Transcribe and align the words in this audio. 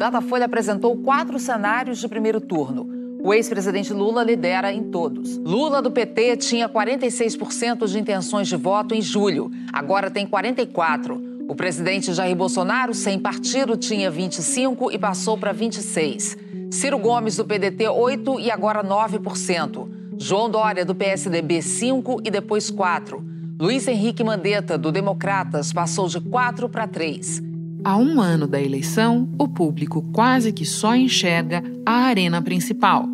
Datafolha 0.00 0.46
apresentou 0.46 0.96
quatro 0.96 1.38
cenários 1.38 1.98
de 1.98 2.08
primeiro 2.08 2.40
turno. 2.40 2.88
O 3.22 3.34
ex-presidente 3.34 3.92
Lula 3.92 4.24
lidera 4.24 4.72
em 4.72 4.84
todos. 4.84 5.36
Lula 5.36 5.82
do 5.82 5.90
PT 5.90 6.38
tinha 6.38 6.70
46% 6.70 7.86
de 7.86 7.98
intenções 7.98 8.48
de 8.48 8.56
voto 8.56 8.94
em 8.94 9.02
julho, 9.02 9.50
agora 9.70 10.10
tem 10.10 10.26
44%. 10.26 11.46
O 11.46 11.54
presidente 11.54 12.14
Jair 12.14 12.34
Bolsonaro, 12.34 12.94
sem 12.94 13.18
partido, 13.18 13.76
tinha 13.76 14.10
25% 14.10 14.90
e 14.90 14.98
passou 14.98 15.36
para 15.36 15.52
26%. 15.52 16.38
Ciro 16.70 16.98
Gomes 16.98 17.36
do 17.36 17.44
PDT, 17.44 17.84
8% 17.84 18.40
e 18.40 18.50
agora 18.50 18.82
9%. 18.82 19.86
João 20.16 20.48
Dória 20.48 20.82
do 20.82 20.94
PSDB, 20.94 21.58
5% 21.58 22.22
e 22.24 22.30
depois 22.30 22.70
4%. 22.70 23.22
Luiz 23.60 23.86
Henrique 23.86 24.24
Mandetta, 24.24 24.78
do 24.78 24.90
Democratas, 24.90 25.74
passou 25.74 26.08
de 26.08 26.18
4 26.22 26.70
para 26.70 26.88
3. 26.88 27.49
Há 27.82 27.96
um 27.96 28.20
ano 28.20 28.46
da 28.46 28.60
eleição, 28.60 29.28
o 29.38 29.48
público 29.48 30.02
quase 30.12 30.52
que 30.52 30.66
só 30.66 30.94
enxerga 30.94 31.62
a 31.84 31.92
arena 31.92 32.42
principal. 32.42 33.06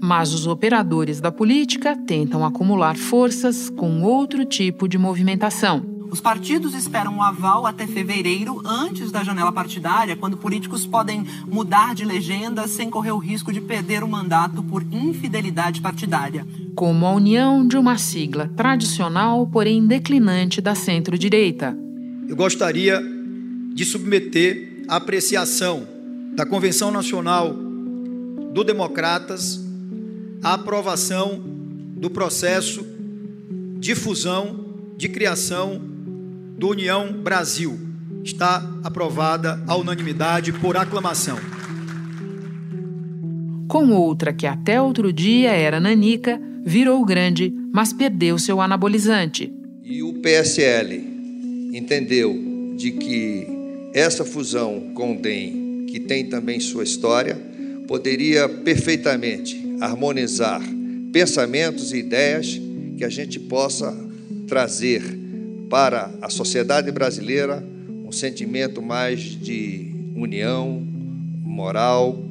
Mas 0.00 0.32
os 0.32 0.46
operadores 0.46 1.20
da 1.20 1.30
política 1.30 1.96
tentam 1.96 2.44
acumular 2.44 2.96
forças 2.96 3.70
com 3.70 4.02
outro 4.02 4.44
tipo 4.44 4.88
de 4.88 4.98
movimentação. 4.98 5.90
Os 6.10 6.20
partidos 6.20 6.74
esperam 6.74 7.14
um 7.14 7.22
aval 7.22 7.66
até 7.66 7.86
fevereiro, 7.86 8.60
antes 8.66 9.10
da 9.10 9.24
janela 9.24 9.50
partidária, 9.50 10.14
quando 10.14 10.36
políticos 10.36 10.86
podem 10.86 11.24
mudar 11.46 11.94
de 11.94 12.04
legenda 12.04 12.68
sem 12.68 12.90
correr 12.90 13.12
o 13.12 13.18
risco 13.18 13.52
de 13.52 13.60
perder 13.60 14.04
o 14.04 14.08
mandato 14.08 14.62
por 14.62 14.82
infidelidade 14.92 15.80
partidária 15.80 16.46
como 16.74 17.06
a 17.06 17.12
união 17.12 17.66
de 17.66 17.76
uma 17.76 17.98
sigla 17.98 18.48
tradicional, 18.56 19.46
porém 19.46 19.86
declinante 19.86 20.60
da 20.60 20.74
centro-direita. 20.74 21.81
Eu 22.32 22.36
gostaria 22.36 22.98
de 23.74 23.84
submeter 23.84 24.84
à 24.88 24.96
apreciação 24.96 25.86
da 26.34 26.46
Convenção 26.46 26.90
Nacional 26.90 27.52
do 27.52 28.64
Democratas 28.64 29.60
a 30.42 30.54
aprovação 30.54 31.38
do 31.94 32.08
processo 32.08 32.86
de 33.78 33.94
fusão, 33.94 34.64
de 34.96 35.10
criação 35.10 35.78
do 36.56 36.70
União 36.70 37.12
Brasil. 37.12 37.78
Está 38.24 38.66
aprovada 38.82 39.62
à 39.68 39.76
unanimidade 39.76 40.54
por 40.54 40.74
aclamação. 40.74 41.36
Com 43.68 43.90
outra 43.90 44.32
que 44.32 44.46
até 44.46 44.80
outro 44.80 45.12
dia 45.12 45.50
era 45.50 45.78
nanica, 45.78 46.40
virou 46.64 47.04
grande, 47.04 47.52
mas 47.70 47.92
perdeu 47.92 48.38
seu 48.38 48.58
anabolizante. 48.58 49.52
E 49.84 50.02
o 50.02 50.14
PSL 50.14 51.11
entendeu 51.72 52.74
de 52.76 52.92
que 52.92 53.46
essa 53.92 54.24
fusão 54.24 54.92
com 54.94 55.14
o 55.14 55.20
DEM, 55.20 55.86
que 55.86 55.98
tem 55.98 56.26
também 56.26 56.60
sua 56.60 56.84
história, 56.84 57.36
poderia 57.86 58.48
perfeitamente 58.48 59.60
harmonizar 59.80 60.62
pensamentos 61.12 61.92
e 61.92 61.98
ideias 61.98 62.60
que 62.96 63.04
a 63.04 63.08
gente 63.08 63.38
possa 63.40 63.96
trazer 64.46 65.02
para 65.68 66.10
a 66.20 66.28
sociedade 66.28 66.90
brasileira 66.90 67.64
um 68.04 68.12
sentimento 68.12 68.80
mais 68.80 69.20
de 69.20 69.90
união 70.14 70.86
moral 71.44 72.22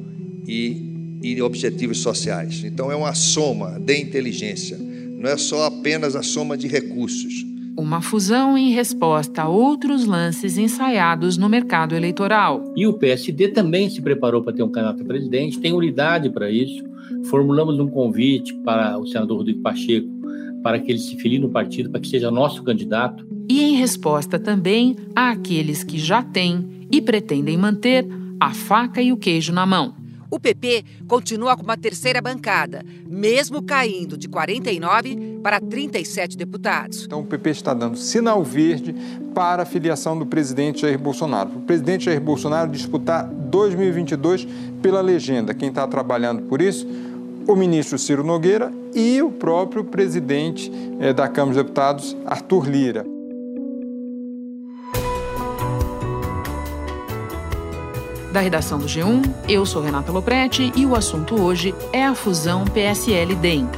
e 0.46 0.92
e 1.22 1.40
objetivos 1.40 1.98
sociais. 1.98 2.62
Então, 2.64 2.90
é 2.90 2.96
uma 2.96 3.14
soma 3.14 3.78
de 3.78 3.96
inteligência, 3.96 4.76
não 4.76 5.30
é 5.30 5.36
só 5.36 5.66
apenas 5.66 6.16
a 6.16 6.22
soma 6.22 6.58
de 6.58 6.66
recursos. 6.66 7.46
Uma 7.76 8.00
fusão 8.00 8.56
em 8.56 8.70
resposta 8.70 9.42
a 9.42 9.48
outros 9.48 10.04
lances 10.04 10.58
ensaiados 10.58 11.36
no 11.36 11.48
mercado 11.48 11.94
eleitoral. 11.94 12.72
E 12.76 12.86
o 12.86 12.92
PSD 12.92 13.48
também 13.48 13.88
se 13.88 14.02
preparou 14.02 14.42
para 14.42 14.52
ter 14.52 14.62
um 14.62 14.70
candidato 14.70 15.02
a 15.02 15.06
presidente, 15.06 15.58
tem 15.58 15.72
unidade 15.72 16.28
para 16.30 16.50
isso. 16.50 16.84
Formulamos 17.24 17.78
um 17.78 17.88
convite 17.88 18.54
para 18.64 18.98
o 18.98 19.06
senador 19.06 19.38
Rodrigo 19.38 19.62
Pacheco 19.62 20.22
para 20.62 20.78
que 20.78 20.92
ele 20.92 20.98
se 20.98 21.16
filie 21.16 21.38
no 21.38 21.50
partido, 21.50 21.90
para 21.90 22.00
que 22.00 22.08
seja 22.08 22.30
nosso 22.30 22.62
candidato. 22.62 23.26
E 23.48 23.62
em 23.62 23.74
resposta 23.74 24.38
também 24.38 24.96
àqueles 25.14 25.82
que 25.82 25.98
já 25.98 26.22
têm 26.22 26.86
e 26.90 27.00
pretendem 27.00 27.56
manter 27.58 28.06
a 28.38 28.54
faca 28.54 29.02
e 29.02 29.12
o 29.12 29.16
queijo 29.16 29.52
na 29.52 29.66
mão. 29.66 30.01
O 30.32 30.40
PP 30.40 30.82
continua 31.06 31.54
com 31.58 31.62
uma 31.62 31.76
terceira 31.76 32.18
bancada, 32.22 32.82
mesmo 33.06 33.60
caindo 33.60 34.16
de 34.16 34.30
49 34.30 35.40
para 35.42 35.60
37 35.60 36.38
deputados. 36.38 37.04
Então 37.04 37.20
o 37.20 37.26
PP 37.26 37.50
está 37.50 37.74
dando 37.74 37.98
sinal 37.98 38.42
verde 38.42 38.94
para 39.34 39.64
a 39.64 39.66
filiação 39.66 40.18
do 40.18 40.24
presidente 40.24 40.80
Jair 40.80 40.98
Bolsonaro. 40.98 41.50
O 41.56 41.60
presidente 41.60 42.06
Jair 42.06 42.18
Bolsonaro 42.18 42.70
disputar 42.70 43.26
2022 43.26 44.48
pela 44.80 45.02
legenda. 45.02 45.52
Quem 45.52 45.68
está 45.68 45.86
trabalhando 45.86 46.44
por 46.44 46.62
isso? 46.62 46.88
O 47.46 47.54
ministro 47.54 47.98
Ciro 47.98 48.24
Nogueira 48.24 48.72
e 48.94 49.20
o 49.20 49.30
próprio 49.30 49.84
presidente 49.84 50.72
eh, 50.98 51.12
da 51.12 51.28
Câmara 51.28 51.56
dos 51.56 51.62
Deputados, 51.62 52.16
Arthur 52.24 52.70
Lira. 52.70 53.21
Da 58.32 58.40
redação 58.40 58.78
do 58.78 58.86
G1, 58.86 59.30
eu 59.46 59.66
sou 59.66 59.82
Renata 59.82 60.10
Loprete 60.10 60.72
e 60.74 60.86
o 60.86 60.96
assunto 60.96 61.38
hoje 61.38 61.74
é 61.92 62.02
a 62.02 62.14
fusão 62.14 62.64
PSL-DEM, 62.64 63.68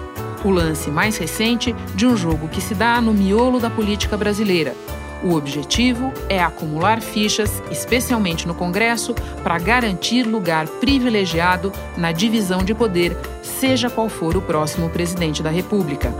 o 0.45 0.49
lance 0.51 0.93
mais 0.93 1.17
recente 1.17 1.75
de 1.97 2.07
um 2.07 2.17
jogo 2.17 2.47
que 2.47 2.61
se 2.61 2.73
dá 2.73 3.01
no 3.01 3.13
miolo 3.13 3.59
da 3.59 3.69
política 3.69 4.17
brasileira. 4.17 4.77
O 5.25 5.35
objetivo 5.35 6.13
é 6.29 6.41
acumular 6.41 7.01
fichas, 7.01 7.61
especialmente 7.69 8.47
no 8.47 8.55
Congresso, 8.55 9.13
para 9.43 9.59
garantir 9.59 10.23
lugar 10.23 10.69
privilegiado 10.69 11.73
na 11.97 12.13
divisão 12.13 12.63
de 12.63 12.75
poder, 12.75 13.17
seja 13.43 13.91
qual 13.91 14.09
for 14.09 14.37
o 14.37 14.43
próximo 14.43 14.89
presidente 14.89 15.43
da 15.43 15.51
República. 15.51 16.15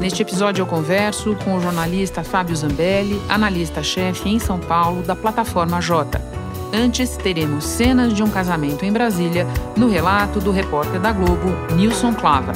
Neste 0.00 0.22
episódio, 0.22 0.62
eu 0.62 0.66
converso 0.66 1.36
com 1.44 1.56
o 1.56 1.60
jornalista 1.60 2.24
Fábio 2.24 2.56
Zambelli, 2.56 3.22
analista-chefe 3.28 4.28
em 4.28 4.40
São 4.40 4.58
Paulo 4.58 5.02
da 5.02 5.14
plataforma 5.14 5.80
J. 5.80 6.37
Antes, 6.72 7.16
teremos 7.16 7.64
cenas 7.64 8.12
de 8.12 8.22
um 8.22 8.30
casamento 8.30 8.84
em 8.84 8.92
Brasília 8.92 9.46
no 9.74 9.88
relato 9.88 10.38
do 10.38 10.50
repórter 10.50 11.00
da 11.00 11.12
Globo, 11.12 11.48
Nilson 11.74 12.14
Clava. 12.14 12.52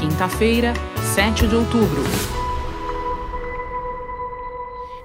Quinta-feira, 0.00 0.74
7 1.14 1.46
de 1.46 1.54
outubro. 1.54 2.02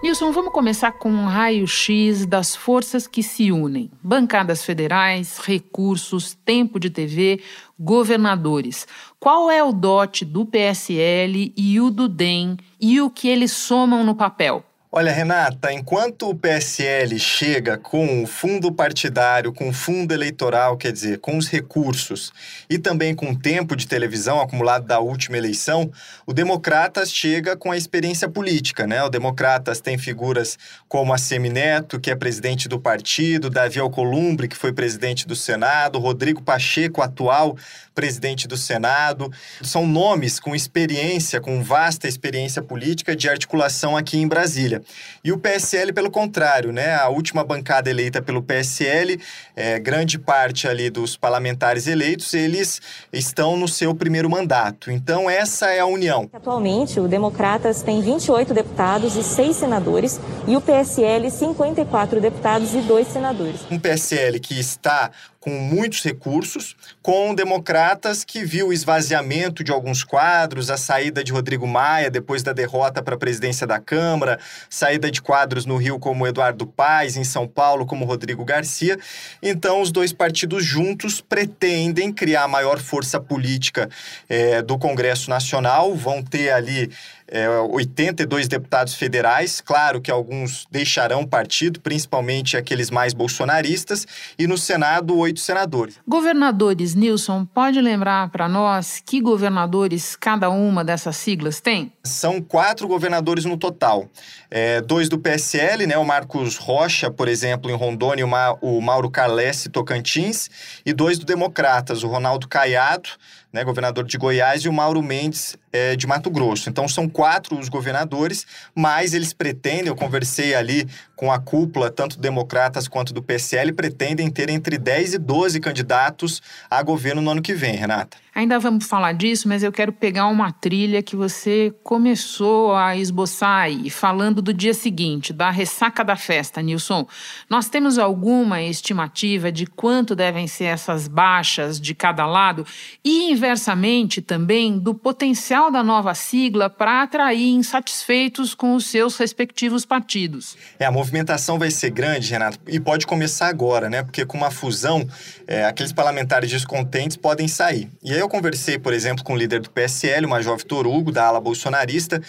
Nilson, 0.02 0.32
vamos 0.32 0.52
começar 0.52 0.94
com 0.94 1.10
um 1.10 1.26
raio-x 1.26 2.26
das 2.26 2.56
forças 2.56 3.06
que 3.06 3.22
se 3.22 3.52
unem: 3.52 3.92
bancadas 4.02 4.66
federais, 4.66 5.38
recursos, 5.38 6.34
tempo 6.44 6.80
de 6.80 6.90
TV, 6.90 7.40
governadores. 7.80 8.88
Qual 9.20 9.50
é 9.52 9.64
o 9.64 9.72
dote 9.72 10.26
do 10.26 10.44
PSL 10.44 11.54
e 11.56 11.80
o 11.80 11.92
do 11.92 12.10
DEM 12.10 12.58
e 12.82 13.00
o 13.00 13.12
que 13.12 13.28
eles 13.28 13.52
somam 13.52 14.04
no 14.04 14.16
papel? 14.16 14.66
Olha, 14.96 15.12
Renata, 15.12 15.74
enquanto 15.74 16.30
o 16.30 16.36
PSL 16.36 17.18
chega 17.18 17.80
com 17.80 18.22
o 18.22 18.28
fundo 18.28 18.72
partidário, 18.72 19.52
com 19.52 19.70
o 19.70 19.74
fundo 19.74 20.14
eleitoral, 20.14 20.78
quer 20.78 20.92
dizer, 20.92 21.18
com 21.18 21.36
os 21.36 21.48
recursos 21.48 22.32
e 22.70 22.78
também 22.78 23.16
com 23.16 23.32
o 23.32 23.36
tempo 23.36 23.76
de 23.76 23.88
televisão 23.88 24.40
acumulado 24.40 24.86
da 24.86 25.00
última 25.00 25.36
eleição, 25.36 25.92
o 26.28 26.32
Democratas 26.32 27.12
chega 27.12 27.58
com 27.58 27.72
a 27.72 27.76
experiência 27.76 28.30
política, 28.30 28.86
né? 28.86 29.04
O 29.04 29.10
Democratas 29.10 29.82
tem 29.82 29.98
figuras 29.98 30.60
como 30.88 31.12
a 31.12 31.18
Semineto, 31.18 32.00
que 32.00 32.12
é 32.12 32.16
presidente 32.16 32.70
do 32.70 32.80
partido, 32.80 33.50
Davi 33.50 33.80
Alcolumbre, 33.80 34.48
que 34.48 34.56
foi 34.56 34.72
presidente 34.72 35.26
do 35.26 35.36
Senado, 35.36 35.98
Rodrigo 35.98 36.44
Pacheco, 36.44 37.02
atual 37.02 37.58
presidente 37.96 38.48
do 38.48 38.58
Senado. 38.58 39.32
São 39.64 39.88
nomes 39.88 40.40
com 40.40 40.56
experiência, 40.56 41.42
com 41.42 41.64
vasta 41.64 42.08
experiência 42.08 42.62
política 42.62 43.16
de 43.16 43.28
articulação 43.28 43.98
aqui 43.98 44.20
em 44.20 44.28
Brasília. 44.28 44.83
E 45.24 45.32
o 45.32 45.38
PSL, 45.38 45.94
pelo 45.94 46.12
contrário, 46.12 46.72
né? 46.72 46.96
A 46.96 47.10
última 47.10 47.44
bancada 47.44 47.90
eleita 47.90 48.22
pelo 48.22 48.42
PSL, 48.42 49.20
é, 49.56 49.80
grande 49.80 50.18
parte 50.18 50.68
ali 50.68 50.90
dos 50.90 51.16
parlamentares 51.18 51.88
eleitos, 51.88 52.34
eles 52.34 52.82
estão 53.12 53.58
no 53.58 53.68
seu 53.68 53.94
primeiro 53.96 54.30
mandato. 54.30 54.92
Então, 54.92 55.30
essa 55.30 55.72
é 55.72 55.80
a 55.80 55.86
união. 55.86 56.30
Atualmente, 56.34 57.00
o 57.00 57.08
Democratas 57.08 57.82
tem 57.82 58.02
28 58.02 58.54
deputados 58.54 59.16
e 59.16 59.24
6 59.24 59.56
senadores, 59.56 60.20
e 60.48 60.56
o 60.56 60.62
PSL 60.62 61.30
54 61.30 62.20
deputados 62.20 62.74
e 62.74 62.82
2 62.82 63.08
senadores. 63.08 63.62
Um 63.70 63.80
PSL 63.80 64.40
que 64.40 64.60
está 64.60 65.12
com 65.44 65.50
muitos 65.50 66.02
recursos, 66.02 66.74
com 67.02 67.36
democratas 67.36 68.24
que 68.24 68.46
viu 68.46 68.70
o 68.70 68.74
esvaziamento 68.74 69.62
de 69.62 69.74
alguns 69.74 70.02
quadros, 70.02 70.70
a 70.70 70.78
saída 70.78 71.22
de 71.22 71.34
Rodrigo 71.34 71.68
Maia 71.68 72.10
depois 72.10 72.42
da 72.44 72.54
derrota 72.54 73.04
para 73.04 73.16
a 73.16 73.18
presidência 73.18 73.68
da 73.68 73.78
Câmara, 73.78 74.40
saída 74.70 75.12
de 75.12 75.22
quadros 75.22 75.66
no 75.66 75.76
Rio 75.76 76.00
como 76.00 76.26
Eduardo 76.26 76.66
Paes, 76.66 77.18
em 77.18 77.26
São 77.26 77.46
Paulo 77.46 77.86
como 77.86 78.06
Rodrigo 78.06 78.46
Garcia. 78.46 78.98
Então, 79.42 79.82
os 79.82 79.92
dois 79.92 80.14
partidos 80.14 80.64
juntos 80.64 81.20
pretendem 81.20 82.14
criar 82.14 82.44
a 82.44 82.48
maior 82.48 82.80
força 82.80 83.20
política 83.20 83.90
é, 84.30 84.62
do 84.62 84.78
Congresso 84.78 85.30
Nacional, 85.30 85.94
vão 85.94 86.24
ter 86.24 86.52
ali 86.52 86.90
é, 87.34 87.50
82 87.50 88.48
deputados 88.48 88.94
federais. 88.94 89.60
Claro 89.60 90.00
que 90.00 90.12
alguns 90.12 90.68
deixarão 90.70 91.22
o 91.22 91.28
partido, 91.28 91.82
principalmente 91.82 92.56
aqueles 92.56 92.92
mais 92.92 93.12
bolsonaristas, 93.12 94.06
e 94.38 94.46
no 94.46 94.56
Senado, 94.56 95.18
oito 95.18 95.40
senadores. 95.40 95.96
Governadores, 96.08 96.94
Nilson, 96.94 97.44
pode 97.44 97.82
lembrar 97.82 98.30
para 98.30 98.48
nós 98.48 99.02
que 99.04 99.20
governadores 99.20 100.16
cada 100.16 100.52
uma 100.52 100.84
dessas 100.84 101.18
siglas 101.18 101.60
tem? 101.60 101.92
São 102.04 102.40
quatro 102.40 102.88
governadores 102.88 103.46
no 103.46 103.58
total. 103.58 104.08
É, 104.52 104.80
dois 104.82 105.10
do 105.10 105.18
PSL, 105.18 105.88
né, 105.88 105.98
o 105.98 106.06
Marcos 106.06 106.58
Rocha, 106.58 107.10
por 107.10 107.28
exemplo, 107.28 107.72
em 107.72 107.76
Rondônia, 107.76 108.24
o, 108.24 108.30
Ma 108.30 108.56
o 108.62 108.80
Mauro 108.80 109.10
Carlesse, 109.10 109.70
Tocantins, 109.70 110.50
e 110.86 110.94
dois 110.94 111.18
do 111.18 111.26
Democratas, 111.26 112.04
o 112.04 112.08
Ronaldo 112.08 112.48
Caiado, 112.48 113.10
né, 113.52 113.64
governador 113.64 114.04
de 114.04 114.18
Goiás, 114.18 114.62
e 114.64 114.70
o 114.70 114.74
Mauro 114.74 115.02
Mendes, 115.02 115.58
é, 115.74 115.96
de 115.96 116.06
Mato 116.06 116.30
Grosso. 116.30 116.70
Então, 116.70 116.88
são 116.88 117.10
quatro 117.10 117.60
os 117.60 117.68
governadores, 117.68 118.46
mas 118.76 119.14
eles 119.14 119.34
pretendem, 119.34 119.88
eu 119.88 119.96
conversei 119.96 120.54
ali 120.54 120.88
com 121.16 121.32
a 121.32 121.40
cúpula, 121.40 121.90
tanto 121.90 122.20
democratas 122.20 122.88
quanto 122.88 123.14
do 123.14 123.24
PSL, 123.24 123.74
pretendem 123.74 124.30
ter 124.30 124.50
entre 124.50 124.78
10 124.78 125.16
e 125.16 125.18
12 125.18 125.60
candidatos 125.60 126.42
a 126.70 126.82
governo 126.84 127.22
no 127.22 127.32
ano 127.32 127.42
que 127.42 127.54
vem, 127.54 127.76
Renata. 127.76 128.18
Ainda 128.36 128.58
vamos 128.58 128.88
falar 128.88 129.14
disso, 129.14 129.48
mas 129.48 129.62
eu 129.62 129.72
quero 129.72 129.94
pegar 129.94 130.26
uma 130.26 130.52
trilha 130.52 131.04
que 131.04 131.16
você 131.16 131.72
começou 131.84 132.76
a 132.76 132.98
esboçar 132.98 133.62
aí, 133.62 133.92
falando 133.92 134.42
do 134.42 134.52
dia 134.52 134.74
seguinte, 134.74 135.32
da 135.32 135.52
ressaca 135.52 136.04
da 136.04 136.16
festa, 136.16 136.60
Nilson. 136.60 137.08
Nós 137.48 137.70
temos 137.70 138.00
alguma 138.00 138.60
estimativa 138.60 139.52
de 139.52 139.68
quanto 139.68 140.16
devem 140.16 140.48
ser 140.48 140.64
essas 140.64 141.08
baixas 141.08 141.80
de 141.80 141.94
cada 141.94 142.26
lado 142.26 142.66
e, 143.06 143.32
inversamente, 143.32 144.20
também 144.20 144.80
do 144.80 144.96
potencial 144.96 145.63
da 145.70 145.84
nova 145.84 146.14
sigla 146.14 146.70
para 146.70 147.04
atrair 147.04 147.50
insatisfeitos 147.50 148.54
com 148.54 148.76
os 148.76 148.88
seus 148.88 149.18
respectivos 149.18 149.86
partidos? 149.86 150.58
É, 150.80 150.86
a 150.86 150.92
movimentação 150.92 151.60
vai 151.60 151.72
ser 151.72 151.90
grande, 151.90 152.32
Renato, 152.32 152.60
e 152.68 152.80
pode 152.80 153.06
começar 153.06 153.48
agora, 153.48 153.90
né? 153.90 154.04
Porque 154.04 154.26
com 154.26 154.38
uma 154.38 154.52
fusão, 154.52 155.08
é, 155.48 155.66
aqueles 155.66 155.92
parlamentares 155.92 156.50
descontentes 156.50 157.18
podem 157.18 157.48
sair. 157.48 157.90
E 158.04 158.14
aí 158.14 158.20
eu 158.20 158.30
conversei, 158.30 158.78
por 158.78 158.94
exemplo, 158.94 159.24
com 159.24 159.34
o 159.34 159.38
líder 159.38 159.62
do 159.62 159.70
PSL, 159.70 160.26
o 160.26 160.30
Major 160.30 160.58
Vitor 160.58 160.88
Hugo, 160.88 161.12
da 161.12 161.26
ala 161.26 161.40
bolsonarista, 161.40 162.22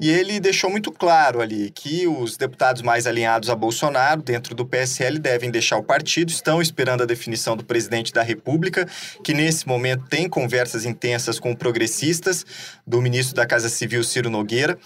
e 0.00 0.10
ele 0.10 0.40
deixou 0.40 0.70
muito 0.70 0.90
claro 0.90 1.40
ali 1.40 1.70
que 1.70 2.06
os 2.06 2.36
deputados 2.36 2.82
mais 2.82 3.06
alinhados 3.06 3.50
a 3.50 3.54
Bolsonaro, 3.54 4.22
dentro 4.22 4.54
do 4.54 4.66
PSL, 4.66 5.18
devem 5.18 5.50
deixar 5.50 5.76
o 5.76 5.82
partido, 5.82 6.30
estão 6.30 6.60
esperando 6.60 7.02
a 7.02 7.06
definição 7.06 7.56
do 7.56 7.64
presidente 7.64 8.12
da 8.12 8.22
República, 8.22 8.86
que 9.22 9.32
nesse 9.32 9.66
momento 9.66 10.04
tem 10.08 10.28
conversas 10.28 10.84
intensas 10.84 11.38
com 11.38 11.54
progressistas, 11.54 12.44
do 12.86 13.00
ministro 13.00 13.34
da 13.34 13.46
Casa 13.46 13.68
Civil, 13.68 14.02
Ciro 14.02 14.28
Nogueira 14.28 14.78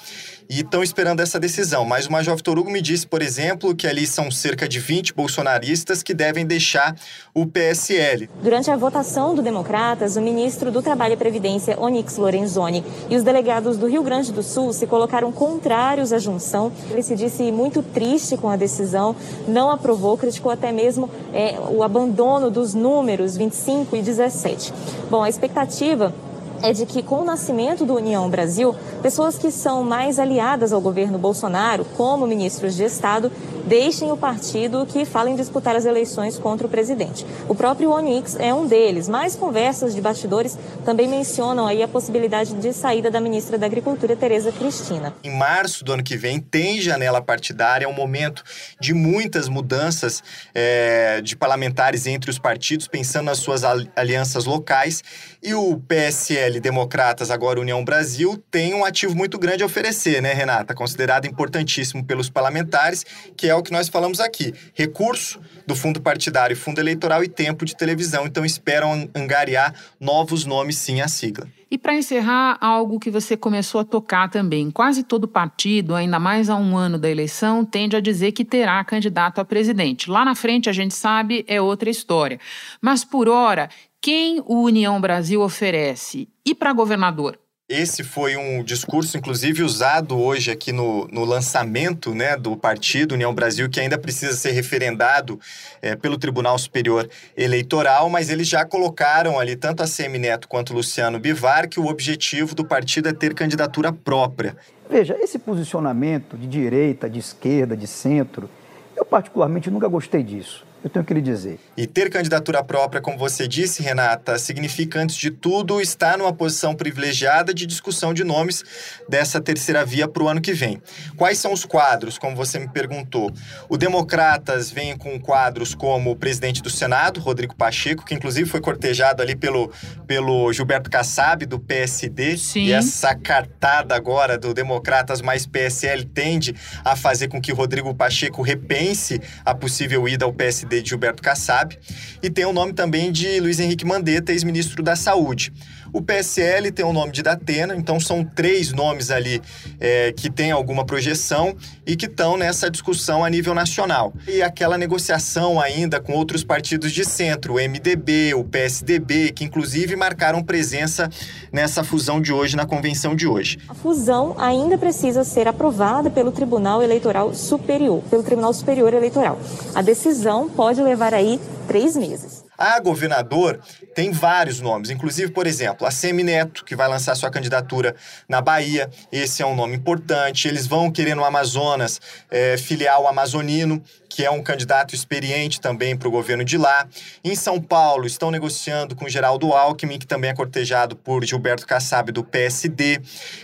e 0.49 0.61
estão 0.61 0.83
esperando 0.83 1.21
essa 1.21 1.41
decisão. 1.41 1.85
Mas 1.85 2.07
o 2.07 2.13
Major 2.13 2.37
Vitor 2.37 2.59
Hugo 2.59 2.71
me 2.71 2.81
disse, 2.81 3.07
por 3.07 3.23
exemplo, 3.23 3.75
que 3.75 3.87
ali 3.87 4.07
são 4.07 4.31
cerca 4.31 4.69
de 4.69 4.79
20 4.79 5.15
bolsonaristas 5.15 6.03
que 6.03 6.15
devem 6.15 6.47
deixar 6.47 6.95
o 7.35 7.47
PSL. 7.47 8.29
Durante 8.43 8.71
a 8.71 8.77
votação 8.77 9.35
do 9.35 9.43
Democratas, 9.43 10.17
o 10.17 10.21
ministro 10.21 10.71
do 10.71 10.83
Trabalho 10.83 11.15
e 11.15 11.17
Previdência, 11.17 11.79
Onyx 11.81 12.17
Lorenzoni, 12.17 12.85
e 13.11 13.17
os 13.17 13.23
delegados 13.23 13.77
do 13.77 13.87
Rio 13.87 14.03
Grande 14.03 14.33
do 14.33 14.43
Sul 14.43 14.73
se 14.73 14.87
colocaram 14.87 15.33
contrários 15.33 16.13
à 16.13 16.19
junção. 16.19 16.73
Ele 16.91 17.03
se 17.03 17.17
disse 17.17 17.51
muito 17.51 17.83
triste 17.83 18.37
com 18.37 18.49
a 18.49 18.57
decisão, 18.57 19.17
não 19.49 19.71
aprovou, 19.71 20.17
criticou 20.17 20.53
até 20.53 20.71
mesmo 20.71 21.11
é, 21.33 21.59
o 21.71 21.83
abandono 21.83 22.51
dos 22.51 22.75
números 22.75 23.37
25 23.37 23.97
e 23.97 24.03
17. 24.03 24.73
Bom, 25.11 25.23
a 25.23 25.29
expectativa 25.29 26.15
é 26.63 26.73
de 26.73 26.87
que, 26.87 27.03
com 27.03 27.21
o 27.21 27.25
nascimento 27.25 27.85
do 27.85 27.95
União 27.95 28.29
Brasil, 28.29 28.75
pessoas 29.03 29.39
que 29.39 29.51
são 29.51 29.83
mais 29.83 30.19
aliadas 30.19 30.73
ao 30.73 30.81
governo 30.81 31.19
Bolsonaro, 31.19 31.85
como 31.97 32.27
ministros 32.27 32.75
de 32.75 32.85
Estado, 32.85 33.31
deixem 33.67 34.13
o 34.13 34.17
partido 34.17 34.87
que 34.87 35.05
fala 35.05 35.29
em 35.29 35.37
disputar 35.37 35.75
as 35.75 35.85
eleições 35.85 36.39
contra 36.39 36.67
o 36.67 36.71
presidente. 36.71 37.27
O 37.49 37.55
próprio 37.55 37.91
Onix 37.91 38.37
é 38.39 38.55
um 38.55 38.67
deles. 38.67 39.09
Mais 39.09 39.35
conversas 39.35 39.95
de 39.95 40.01
bastidores 40.01 40.57
também 40.85 41.09
mencionam 41.09 41.67
aí 41.67 41.83
a 41.83 41.89
possibilidade 41.89 42.55
de 42.55 42.73
saída 42.73 43.11
da 43.11 43.21
ministra 43.21 43.59
da 43.59 43.67
Agricultura, 43.67 44.15
Tereza 44.15 44.53
Cristina. 44.53 45.15
Em 45.25 45.37
março 45.37 45.85
do 45.85 45.93
ano 45.93 46.03
que 46.03 46.17
vem 46.17 46.41
tem 46.41 46.81
janela 46.81 47.21
partidária, 47.21 47.87
é 47.87 47.89
um 47.89 47.93
momento 47.93 48.45
de 48.81 48.95
muitas 48.95 49.49
mudanças 49.49 50.23
é, 50.55 51.21
de 51.21 51.37
parlamentares 51.37 52.07
entre 52.07 52.31
os 52.31 52.39
partidos, 52.39 52.87
pensando 52.87 53.27
nas 53.27 53.39
suas 53.39 53.63
alianças 53.97 54.45
locais. 54.45 55.03
E 55.43 55.55
o 55.55 55.81
PSL 55.89 56.56
Democratas, 56.61 57.31
agora 57.31 57.61
União 57.61 57.85
Brasil, 57.85 58.43
tem 58.51 58.75
um 58.75 58.85
ativo 58.85 59.15
muito 59.15 59.39
grande 59.39 59.63
a 59.63 59.67
oferecer, 59.67 60.21
né, 60.23 60.33
Renata? 60.33 60.75
Considerado 60.75 61.27
importantíssimo 61.27 62.05
pelos 62.05 62.29
parlamentares, 62.29 63.05
que 63.37 63.49
é 63.49 63.55
o 63.55 63.63
que 63.63 63.73
nós 63.73 63.89
falamos 63.89 64.21
aqui: 64.21 64.55
recurso 64.75 65.41
do 65.67 65.75
fundo 65.75 66.01
partidário, 66.01 66.57
fundo 66.57 66.81
eleitoral 66.81 67.23
e 67.25 67.29
tempo 67.29 67.65
de 67.65 67.77
televisão. 67.77 68.27
Então 68.27 68.45
esperam 68.45 69.09
angariar 69.15 69.75
novos 70.01 70.45
nomes, 70.45 70.79
sim, 70.79 71.01
à 71.01 71.09
sigla. 71.09 71.49
E 71.69 71.77
para 71.77 71.97
encerrar, 71.97 72.57
algo 72.61 73.01
que 73.01 73.11
você 73.11 73.37
começou 73.37 73.81
a 73.81 73.85
tocar 73.85 74.31
também. 74.31 74.71
Quase 74.71 75.03
todo 75.03 75.27
partido, 75.27 75.97
ainda 75.97 76.19
mais 76.19 76.49
a 76.49 76.55
um 76.55 76.77
ano 76.77 76.97
da 76.97 77.11
eleição, 77.11 77.65
tende 77.65 77.97
a 77.97 78.01
dizer 78.01 78.31
que 78.31 78.45
terá 78.45 78.85
candidato 78.85 79.41
a 79.41 79.45
presidente. 79.45 80.09
Lá 80.09 80.25
na 80.25 80.37
frente, 80.37 80.71
a 80.71 80.73
gente 80.73 80.95
sabe, 80.95 81.45
é 81.49 81.61
outra 81.61 81.91
história. 81.91 82.39
Mas 82.81 83.05
por 83.05 83.29
hora, 83.29 83.69
quem 84.07 84.41
o 84.47 84.63
União 84.63 85.01
Brasil 85.01 85.41
oferece? 85.43 86.29
E 86.45 86.55
para 86.55 86.73
governador? 86.73 87.37
Esse 87.69 88.05
foi 88.05 88.37
um 88.37 88.63
discurso, 88.63 89.19
inclusive, 89.19 89.65
usado 89.65 90.17
hoje 90.17 90.53
aqui 90.53 90.71
no, 90.71 91.09
no 91.09 91.25
lançamento 91.25 92.15
né, 92.15 92.37
do 92.37 92.57
partido 92.57 93.17
União 93.17 93.35
Brasil, 93.35 93.69
que 93.69 93.81
ainda 93.81 93.99
precisa 93.99 94.37
ser 94.37 94.53
referendado 94.53 95.41
é, 95.83 95.97
pelo 95.97 96.17
Tribunal 96.17 96.57
Superior 96.57 97.11
Eleitoral, 97.37 98.09
mas 98.09 98.31
eles 98.31 98.47
já 98.47 98.65
colocaram 98.65 99.41
ali, 99.41 99.57
tanto 99.57 99.83
a 99.83 99.89
Semi 99.89 100.21
Neto 100.21 100.47
quanto 100.47 100.73
o 100.73 100.77
Luciano 100.77 101.19
Bivar, 101.19 101.69
que 101.69 101.81
o 101.81 101.87
objetivo 101.87 102.55
do 102.55 102.65
partido 102.65 103.09
é 103.09 103.13
ter 103.13 103.35
candidatura 103.35 103.93
própria. 103.93 104.57
Veja, 104.89 105.17
esse 105.19 105.37
posicionamento 105.37 106.39
de 106.39 106.47
direita, 106.47 107.11
de 107.11 107.19
esquerda, 107.19 107.77
de 107.77 107.89
centro, 107.89 108.49
eu 108.95 109.05
particularmente 109.05 109.69
nunca 109.69 109.89
gostei 109.89 110.23
disso 110.23 110.65
eu 110.87 110.91
tenho 110.91 111.05
que 111.05 111.13
lhe 111.13 111.21
dizer. 111.21 111.59
E 111.77 111.85
ter 111.85 112.09
candidatura 112.09 112.63
própria, 112.63 113.01
como 113.01 113.19
você 113.19 113.49
disse, 113.49 113.83
Renata, 113.83 114.39
significa, 114.39 115.01
antes 115.01 115.17
de 115.17 115.33
tudo, 115.33 115.81
estar 115.81 116.17
numa 116.17 116.33
posição 116.33 116.77
privilegiada 116.77 117.53
de 117.53 117.67
discussão 117.67 118.15
de 118.15 118.23
nomes 118.23 118.63
dessa 119.09 119.41
terceira 119.41 119.85
via 119.85 120.07
para 120.07 120.23
o 120.23 120.29
ano 120.29 120.41
que 120.41 120.53
vem. 120.53 120.81
Quais 121.17 121.39
são 121.39 121.53
os 121.53 121.65
quadros, 121.65 122.19
como 122.19 122.37
você 122.37 122.61
me 122.61 122.69
perguntou? 122.69 123.33
O 123.69 123.77
Democratas 123.77 124.71
vem 124.71 124.97
com 124.97 125.19
quadros 125.19 125.75
como 125.75 126.13
o 126.13 126.17
presidente 126.17 126.63
do 126.63 126.71
Senado, 126.71 127.19
Rodrigo 127.19 127.57
Pacheco, 127.57 128.05
que 128.05 128.15
inclusive 128.15 128.49
foi 128.49 128.61
cortejado 128.61 129.21
ali 129.21 129.35
pelo, 129.35 129.73
pelo 130.07 130.53
Gilberto 130.53 130.89
Kassab, 130.89 131.45
do 131.47 131.59
PSD. 131.59 132.37
Sim. 132.37 132.67
E 132.67 132.73
essa 132.73 133.13
cartada 133.13 133.97
agora 133.97 134.39
do 134.39 134.55
Democratas 134.55 135.21
mais 135.21 135.47
PSL 135.47 136.05
tende 136.05 136.55
a 136.85 136.95
fazer 136.95 137.27
com 137.27 137.41
que 137.41 137.53
Rodrigo 137.53 137.93
Pacheco 137.93 138.41
repense 138.41 139.21
a 139.45 139.53
possível 139.53 140.09
ida 140.09 140.25
ao 140.25 140.33
PSD 140.33 140.76
de 140.83 140.91
Gilberto 140.91 141.23
Kassab, 141.23 141.77
e 142.23 142.31
tem 142.31 142.45
o 142.45 142.53
nome 142.53 142.73
também 142.73 143.13
de 143.13 143.41
Luiz 143.41 143.61
Henrique 143.61 143.85
Mandetta, 143.85 144.33
ex-ministro 144.33 144.83
da 144.83 144.97
Saúde. 144.97 145.53
O 145.93 146.03
PSL 146.03 146.71
tem 146.73 146.85
o 146.85 146.93
nome 146.93 147.13
de 147.13 147.23
Datena, 147.23 147.75
então 147.77 147.99
são 147.99 148.25
três 148.25 148.73
nomes 148.73 149.11
ali 149.11 149.41
é, 149.81 150.13
que 150.13 150.31
têm 150.31 150.51
alguma 150.51 150.85
projeção 150.85 151.57
e 151.87 151.97
que 151.97 152.07
estão 152.07 152.37
nessa 152.37 152.71
discussão 152.71 153.25
a 153.25 153.31
nível 153.31 153.55
nacional. 153.55 154.13
E 154.27 154.43
aquela 154.43 154.77
negociação 154.77 155.61
ainda 155.61 156.01
com 156.01 156.13
outros 156.13 156.45
partidos 156.45 156.93
de 156.93 157.05
centro, 157.05 157.55
o 157.55 157.57
MDB, 157.57 158.35
o 158.35 158.45
PSDB, 158.45 159.33
que 159.33 159.45
inclusive 159.45 159.97
marcaram 159.97 160.43
presença 160.43 161.09
nessa 161.53 161.83
fusão 161.83 162.21
de 162.21 162.33
hoje, 162.33 162.57
na 162.57 162.67
convenção 162.67 163.15
de 163.15 163.27
hoje. 163.27 163.59
A 163.69 163.75
fusão 163.75 164.35
ainda 164.39 164.77
precisa 164.77 165.25
ser 165.25 165.49
aprovada 165.49 166.11
pelo 166.11 166.33
Tribunal 166.33 166.83
Eleitoral 166.83 167.35
Superior, 167.35 168.03
pelo 168.11 168.23
Tribunal 168.23 168.53
Superior 168.53 168.93
Eleitoral. 168.93 169.39
A 169.75 169.83
decisão 169.83 170.49
pode 170.49 170.83
levar 170.83 171.15
aí 171.15 171.41
três 171.67 171.97
meses. 171.97 172.36
A 172.59 172.81
governador 172.81 173.61
tem 173.95 174.11
vários 174.11 174.61
nomes, 174.61 174.91
inclusive, 174.91 175.31
por 175.31 175.47
exemplo, 175.47 175.87
a 175.87 175.91
Semineto, 175.91 176.65
que 176.65 176.75
vai 176.75 176.89
lançar 176.89 177.15
sua 177.15 177.31
candidatura 177.31 177.95
na 178.29 178.41
Bahia. 178.41 178.91
Esse 179.13 179.43
é 179.43 179.47
um 179.47 179.55
nome 179.55 179.77
importante. 179.77 180.49
Eles 180.49 180.67
vão 180.67 180.91
querer 180.91 181.15
no 181.15 181.25
Amazonas 181.25 182.01
é, 182.31 182.57
filial 182.57 183.07
amazonino, 183.07 183.83
que 184.17 184.25
é 184.25 184.31
um 184.31 184.43
candidato 184.43 184.95
experiente 184.95 185.61
também 185.61 185.95
para 185.95 186.09
o 186.09 186.11
governo 186.11 186.43
de 186.43 186.57
lá. 186.57 186.89
Em 187.23 187.37
São 187.37 187.61
Paulo, 187.61 188.07
estão 188.07 188.31
negociando 188.31 188.97
com 188.97 189.07
Geraldo 189.07 189.53
Alckmin, 189.53 189.99
que 189.99 190.07
também 190.07 190.31
é 190.31 190.35
cortejado 190.35 190.97
por 190.97 191.23
Gilberto 191.23 191.67
Kassab, 191.67 192.11
do 192.11 192.25
PSD. 192.25 192.99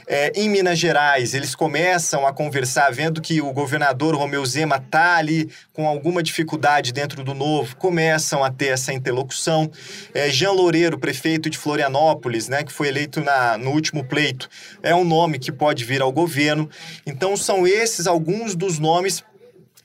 É, 0.07 0.33
em 0.35 0.49
Minas 0.49 0.79
Gerais, 0.79 1.35
eles 1.35 1.55
começam 1.55 2.27
a 2.27 2.33
conversar, 2.33 2.91
vendo 2.91 3.21
que 3.21 3.43
o 3.43 3.53
governador 3.53 4.17
Romeu 4.17 4.47
Zema 4.47 4.77
está 4.77 5.17
ali 5.17 5.51
com 5.75 5.87
alguma 5.87 6.23
dificuldade 6.23 6.91
dentro 6.91 7.23
do 7.23 7.35
novo, 7.35 7.77
começam 7.77 8.43
a 8.43 8.51
ter 8.51 8.69
essa 8.69 8.95
interlocução. 8.95 9.71
É, 10.15 10.31
Jean 10.31 10.53
Loureiro, 10.53 10.99
prefeito 10.99 11.51
de 11.51 11.59
Florianópolis, 11.59 12.49
né, 12.49 12.65
que 12.65 12.73
foi 12.73 12.89
eleito 12.89 13.21
na, 13.21 13.59
no 13.59 13.73
último 13.73 14.05
pleito, 14.05 14.49
é 14.83 14.95
um 14.95 15.05
nome 15.05 15.39
que 15.39 15.53
pode 15.53 15.85
vir 15.85 16.01
ao 16.01 16.11
governo. 16.11 16.67
Então, 17.07 17.37
são 17.37 17.67
esses 17.67 18.07
alguns 18.07 18.55
dos 18.55 18.79
nomes 18.79 19.23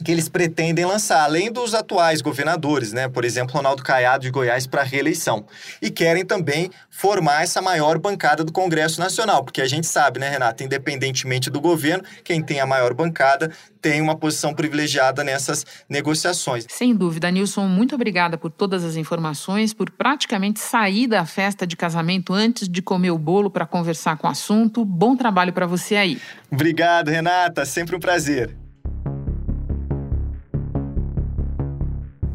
que 0.03 0.11
eles 0.11 0.29
pretendem 0.29 0.85
lançar, 0.85 1.23
além 1.23 1.51
dos 1.51 1.73
atuais 1.73 2.21
governadores, 2.21 2.93
né? 2.93 3.07
Por 3.09 3.25
exemplo, 3.25 3.55
Ronaldo 3.55 3.83
Caiado 3.83 4.23
de 4.23 4.29
Goiás 4.29 4.67
para 4.67 4.83
reeleição. 4.83 5.45
E 5.81 5.89
querem 5.89 6.23
também 6.23 6.69
formar 6.89 7.43
essa 7.43 7.61
maior 7.61 7.97
bancada 7.97 8.43
do 8.43 8.51
Congresso 8.51 8.99
Nacional, 8.99 9.43
porque 9.43 9.61
a 9.61 9.67
gente 9.67 9.87
sabe, 9.87 10.19
né, 10.19 10.29
Renata, 10.29 10.63
independentemente 10.63 11.49
do 11.49 11.59
governo, 11.59 12.03
quem 12.23 12.41
tem 12.41 12.59
a 12.59 12.65
maior 12.65 12.93
bancada 12.93 13.51
tem 13.81 14.01
uma 14.01 14.15
posição 14.15 14.53
privilegiada 14.53 15.23
nessas 15.23 15.65
negociações. 15.87 16.65
Sem 16.69 16.95
dúvida, 16.95 17.29
Nilson, 17.31 17.67
muito 17.67 17.95
obrigada 17.95 18.37
por 18.37 18.51
todas 18.51 18.83
as 18.83 18.95
informações, 18.95 19.73
por 19.73 19.89
praticamente 19.89 20.59
sair 20.59 21.07
da 21.07 21.25
festa 21.25 21.65
de 21.65 21.75
casamento 21.75 22.33
antes 22.33 22.67
de 22.67 22.81
comer 22.81 23.11
o 23.11 23.17
bolo 23.17 23.49
para 23.49 23.65
conversar 23.65 24.17
com 24.17 24.27
o 24.27 24.31
assunto. 24.31 24.83
Bom 24.83 25.15
trabalho 25.15 25.53
para 25.53 25.65
você 25.65 25.95
aí. 25.95 26.19
Obrigado, 26.51 27.09
Renata, 27.09 27.65
sempre 27.65 27.95
um 27.95 27.99
prazer. 27.99 28.66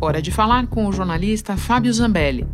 Hora 0.05 0.21
de 0.21 0.33
falar 0.33 0.67
com 0.67 0.89
o 0.89 0.93
jornalista 0.93 1.57
Fábio 1.57 1.93
Zambelli. 1.93 2.45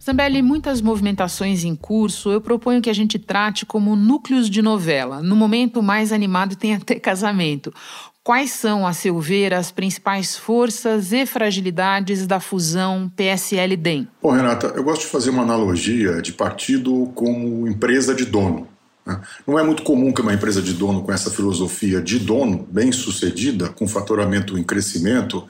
Zambelli, 0.00 0.40
muitas 0.40 0.80
movimentações 0.80 1.64
em 1.64 1.74
curso, 1.74 2.30
eu 2.30 2.40
proponho 2.40 2.80
que 2.80 2.88
a 2.88 2.92
gente 2.92 3.18
trate 3.18 3.66
como 3.66 3.96
núcleos 3.96 4.48
de 4.48 4.62
novela. 4.62 5.20
No 5.20 5.34
momento 5.34 5.82
mais 5.82 6.12
animado 6.12 6.54
tem 6.54 6.76
até 6.76 6.94
casamento. 7.00 7.74
Quais 8.22 8.52
são, 8.52 8.86
a 8.86 8.92
seu 8.92 9.18
ver, 9.18 9.52
as 9.52 9.72
principais 9.72 10.36
forças 10.36 11.12
e 11.12 11.26
fragilidades 11.26 12.28
da 12.28 12.38
fusão 12.38 13.10
PSL-DEM? 13.16 14.06
Bom, 14.22 14.30
Renata, 14.30 14.68
eu 14.76 14.84
gosto 14.84 15.02
de 15.02 15.08
fazer 15.08 15.30
uma 15.30 15.42
analogia 15.42 16.22
de 16.22 16.32
partido 16.32 17.10
como 17.16 17.66
empresa 17.66 18.14
de 18.14 18.26
dono. 18.26 18.68
Né? 19.10 19.20
Não 19.46 19.58
é 19.58 19.62
muito 19.62 19.82
comum 19.82 20.12
que 20.12 20.22
uma 20.22 20.32
empresa 20.32 20.62
de 20.62 20.72
dono 20.72 21.02
com 21.02 21.12
essa 21.12 21.30
filosofia 21.30 22.00
de 22.00 22.18
dono, 22.18 22.66
bem 22.70 22.92
sucedida, 22.92 23.68
com 23.68 23.88
faturamento 23.88 24.56
em 24.56 24.62
crescimento 24.62 25.48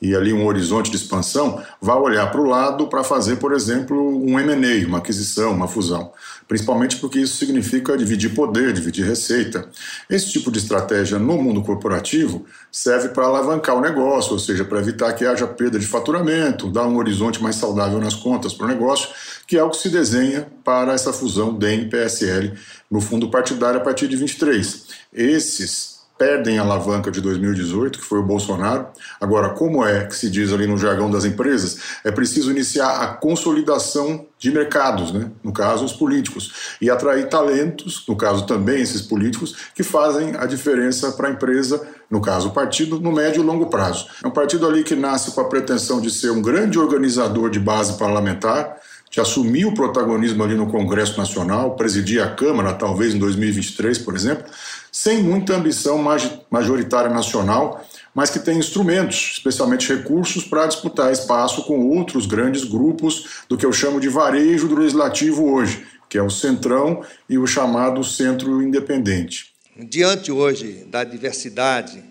e 0.00 0.16
ali 0.16 0.32
um 0.32 0.44
horizonte 0.46 0.90
de 0.90 0.96
expansão, 0.96 1.62
vá 1.80 1.94
olhar 1.94 2.28
para 2.32 2.40
o 2.40 2.44
lado 2.44 2.88
para 2.88 3.04
fazer, 3.04 3.36
por 3.36 3.52
exemplo, 3.52 3.96
um 3.96 4.36
M&A, 4.40 4.84
uma 4.84 4.98
aquisição, 4.98 5.52
uma 5.52 5.68
fusão. 5.68 6.12
Principalmente 6.48 6.96
porque 6.96 7.20
isso 7.20 7.36
significa 7.36 7.96
dividir 7.96 8.34
poder, 8.34 8.72
dividir 8.72 9.06
receita. 9.06 9.68
Esse 10.10 10.32
tipo 10.32 10.50
de 10.50 10.58
estratégia 10.58 11.20
no 11.20 11.40
mundo 11.40 11.62
corporativo 11.62 12.44
serve 12.70 13.10
para 13.10 13.26
alavancar 13.26 13.76
o 13.76 13.80
negócio, 13.80 14.32
ou 14.32 14.40
seja, 14.40 14.64
para 14.64 14.80
evitar 14.80 15.12
que 15.12 15.24
haja 15.24 15.46
perda 15.46 15.78
de 15.78 15.86
faturamento, 15.86 16.68
dar 16.68 16.84
um 16.88 16.96
horizonte 16.96 17.40
mais 17.40 17.54
saudável 17.54 18.00
nas 18.00 18.16
contas 18.16 18.52
para 18.52 18.66
o 18.66 18.68
negócio, 18.68 19.08
que 19.52 19.58
é 19.58 19.62
o 19.62 19.68
que 19.68 19.76
se 19.76 19.90
desenha 19.90 20.46
para 20.64 20.94
essa 20.94 21.12
fusão 21.12 21.52
DEM-PSL 21.52 22.54
no 22.90 23.02
fundo 23.02 23.30
partidário 23.30 23.78
a 23.78 23.84
partir 23.84 24.08
de 24.08 24.16
23. 24.16 24.86
Esses 25.12 26.00
perdem 26.16 26.58
a 26.58 26.62
alavanca 26.62 27.10
de 27.10 27.20
2018, 27.20 27.98
que 27.98 28.04
foi 28.04 28.20
o 28.20 28.22
Bolsonaro. 28.22 28.86
Agora, 29.20 29.50
como 29.50 29.84
é 29.84 30.06
que 30.06 30.16
se 30.16 30.30
diz 30.30 30.54
ali 30.54 30.66
no 30.66 30.78
jargão 30.78 31.10
das 31.10 31.26
empresas? 31.26 31.98
É 32.02 32.10
preciso 32.10 32.50
iniciar 32.50 33.02
a 33.02 33.08
consolidação 33.08 34.24
de 34.38 34.50
mercados, 34.50 35.12
né? 35.12 35.30
no 35.44 35.52
caso, 35.52 35.84
os 35.84 35.92
políticos, 35.92 36.76
e 36.80 36.88
atrair 36.88 37.28
talentos, 37.28 38.04
no 38.08 38.16
caso 38.16 38.46
também 38.46 38.80
esses 38.80 39.02
políticos, 39.02 39.54
que 39.74 39.82
fazem 39.82 40.34
a 40.36 40.46
diferença 40.46 41.12
para 41.12 41.28
a 41.28 41.32
empresa, 41.32 41.86
no 42.10 42.22
caso 42.22 42.48
o 42.48 42.52
partido, 42.52 42.98
no 42.98 43.12
médio 43.12 43.42
e 43.42 43.44
longo 43.44 43.66
prazo. 43.66 44.06
É 44.24 44.26
um 44.26 44.30
partido 44.32 44.66
ali 44.66 44.82
que 44.82 44.94
nasce 44.94 45.32
com 45.32 45.42
a 45.42 45.48
pretensão 45.48 46.00
de 46.00 46.10
ser 46.10 46.30
um 46.30 46.40
grande 46.40 46.78
organizador 46.78 47.50
de 47.50 47.60
base 47.60 47.98
parlamentar, 47.98 48.80
de 49.12 49.20
assumir 49.20 49.66
o 49.66 49.74
protagonismo 49.74 50.42
ali 50.42 50.54
no 50.54 50.66
Congresso 50.66 51.18
Nacional, 51.18 51.76
presidir 51.76 52.22
a 52.22 52.34
Câmara, 52.34 52.72
talvez 52.72 53.14
em 53.14 53.18
2023, 53.18 53.98
por 53.98 54.16
exemplo, 54.16 54.50
sem 54.90 55.22
muita 55.22 55.54
ambição 55.54 56.02
majoritária 56.50 57.10
nacional, 57.10 57.86
mas 58.14 58.30
que 58.30 58.38
tem 58.38 58.56
instrumentos, 58.56 59.32
especialmente 59.34 59.92
recursos, 59.92 60.44
para 60.44 60.66
disputar 60.66 61.12
espaço 61.12 61.62
com 61.64 61.90
outros 61.90 62.24
grandes 62.24 62.64
grupos 62.64 63.44
do 63.50 63.58
que 63.58 63.66
eu 63.66 63.72
chamo 63.72 64.00
de 64.00 64.08
varejo 64.08 64.66
do 64.66 64.76
legislativo 64.76 65.44
hoje, 65.44 65.86
que 66.08 66.16
é 66.16 66.22
o 66.22 66.30
Centrão 66.30 67.04
e 67.28 67.36
o 67.36 67.46
chamado 67.46 68.02
Centro 68.02 68.62
Independente. 68.62 69.52
Diante 69.76 70.32
hoje 70.32 70.86
da 70.90 71.04
diversidade 71.04 72.02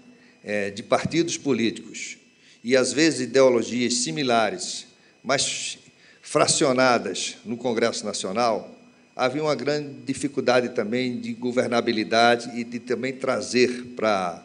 é, 0.43 0.69
de 0.69 0.83
partidos 0.83 1.35
políticos 1.35 2.17
e 2.63 2.77
às 2.77 2.93
vezes 2.93 3.21
ideologias 3.21 3.95
similares, 3.95 4.85
mas 5.23 5.79
fracionadas 6.31 7.35
no 7.43 7.57
Congresso 7.57 8.05
Nacional, 8.05 8.71
havia 9.13 9.43
uma 9.43 9.53
grande 9.53 9.89
dificuldade 10.05 10.69
também 10.69 11.19
de 11.19 11.33
governabilidade 11.33 12.57
e 12.57 12.63
de 12.63 12.79
também 12.79 13.11
trazer 13.11 13.87
para, 13.97 14.41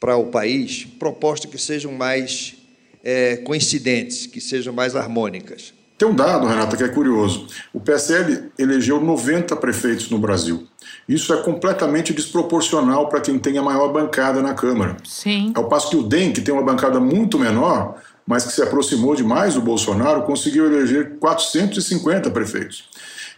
para 0.00 0.16
o 0.16 0.28
país 0.28 0.86
propostas 0.98 1.50
que 1.50 1.58
sejam 1.58 1.92
mais 1.92 2.56
é, 3.04 3.36
coincidentes, 3.36 4.26
que 4.26 4.40
sejam 4.40 4.72
mais 4.72 4.96
harmônicas. 4.96 5.74
Tem 5.98 6.08
um 6.08 6.14
dado, 6.14 6.46
Renata, 6.46 6.74
que 6.74 6.84
é 6.84 6.88
curioso. 6.88 7.48
O 7.70 7.80
PSL 7.80 8.50
elegeu 8.58 8.98
90 8.98 9.56
prefeitos 9.56 10.08
no 10.08 10.18
Brasil. 10.18 10.66
Isso 11.06 11.34
é 11.34 11.42
completamente 11.42 12.14
desproporcional 12.14 13.08
para 13.10 13.20
quem 13.20 13.38
tem 13.38 13.58
a 13.58 13.62
maior 13.62 13.92
bancada 13.92 14.40
na 14.40 14.54
Câmara. 14.54 14.96
Sim. 15.04 15.52
Ao 15.54 15.68
passo 15.68 15.90
que 15.90 15.96
o 15.96 16.02
DEM, 16.02 16.32
que 16.32 16.40
tem 16.40 16.54
uma 16.54 16.62
bancada 16.62 16.98
muito 16.98 17.38
menor, 17.38 18.00
mas 18.28 18.44
que 18.44 18.52
se 18.52 18.62
aproximou 18.62 19.16
demais 19.16 19.54
do 19.54 19.62
Bolsonaro, 19.62 20.22
conseguiu 20.22 20.66
eleger 20.66 21.16
450 21.18 22.30
prefeitos. 22.30 22.84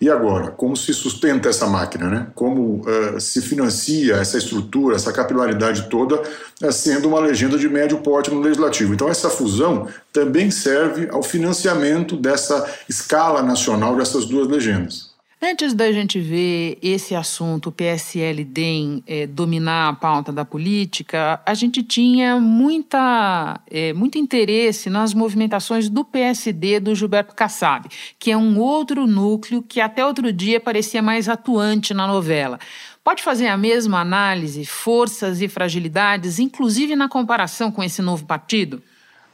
E 0.00 0.10
agora, 0.10 0.50
como 0.50 0.76
se 0.76 0.92
sustenta 0.92 1.48
essa 1.48 1.66
máquina, 1.66 2.08
né? 2.08 2.26
Como 2.34 2.80
uh, 2.80 3.20
se 3.20 3.40
financia 3.40 4.16
essa 4.16 4.36
estrutura, 4.36 4.96
essa 4.96 5.12
capilaridade 5.12 5.88
toda, 5.88 6.20
uh, 6.20 6.72
sendo 6.72 7.06
uma 7.06 7.20
legenda 7.20 7.56
de 7.56 7.68
médio 7.68 7.98
porte 7.98 8.30
no 8.32 8.40
legislativo. 8.40 8.92
Então, 8.92 9.08
essa 9.08 9.30
fusão 9.30 9.86
também 10.12 10.50
serve 10.50 11.08
ao 11.12 11.22
financiamento 11.22 12.16
dessa 12.16 12.66
escala 12.88 13.42
nacional 13.42 13.94
dessas 13.94 14.24
duas 14.24 14.48
legendas. 14.48 15.09
Antes 15.42 15.72
da 15.72 15.90
gente 15.90 16.20
ver 16.20 16.76
esse 16.82 17.14
assunto, 17.14 17.70
o 17.70 17.72
PSL-DEM, 17.72 19.02
é, 19.06 19.26
dominar 19.26 19.88
a 19.88 19.92
pauta 19.94 20.30
da 20.30 20.44
política, 20.44 21.40
a 21.46 21.54
gente 21.54 21.82
tinha 21.82 22.38
muita, 22.38 23.58
é, 23.70 23.94
muito 23.94 24.18
interesse 24.18 24.90
nas 24.90 25.14
movimentações 25.14 25.88
do 25.88 26.04
PSD 26.04 26.78
do 26.78 26.94
Gilberto 26.94 27.34
Kassab, 27.34 27.88
que 28.18 28.30
é 28.30 28.36
um 28.36 28.58
outro 28.58 29.06
núcleo 29.06 29.62
que 29.62 29.80
até 29.80 30.04
outro 30.04 30.30
dia 30.30 30.60
parecia 30.60 31.00
mais 31.00 31.26
atuante 31.26 31.94
na 31.94 32.06
novela. 32.06 32.60
Pode 33.02 33.22
fazer 33.22 33.46
a 33.46 33.56
mesma 33.56 33.98
análise, 33.98 34.66
forças 34.66 35.40
e 35.40 35.48
fragilidades, 35.48 36.38
inclusive 36.38 36.94
na 36.94 37.08
comparação 37.08 37.72
com 37.72 37.82
esse 37.82 38.02
novo 38.02 38.26
partido? 38.26 38.82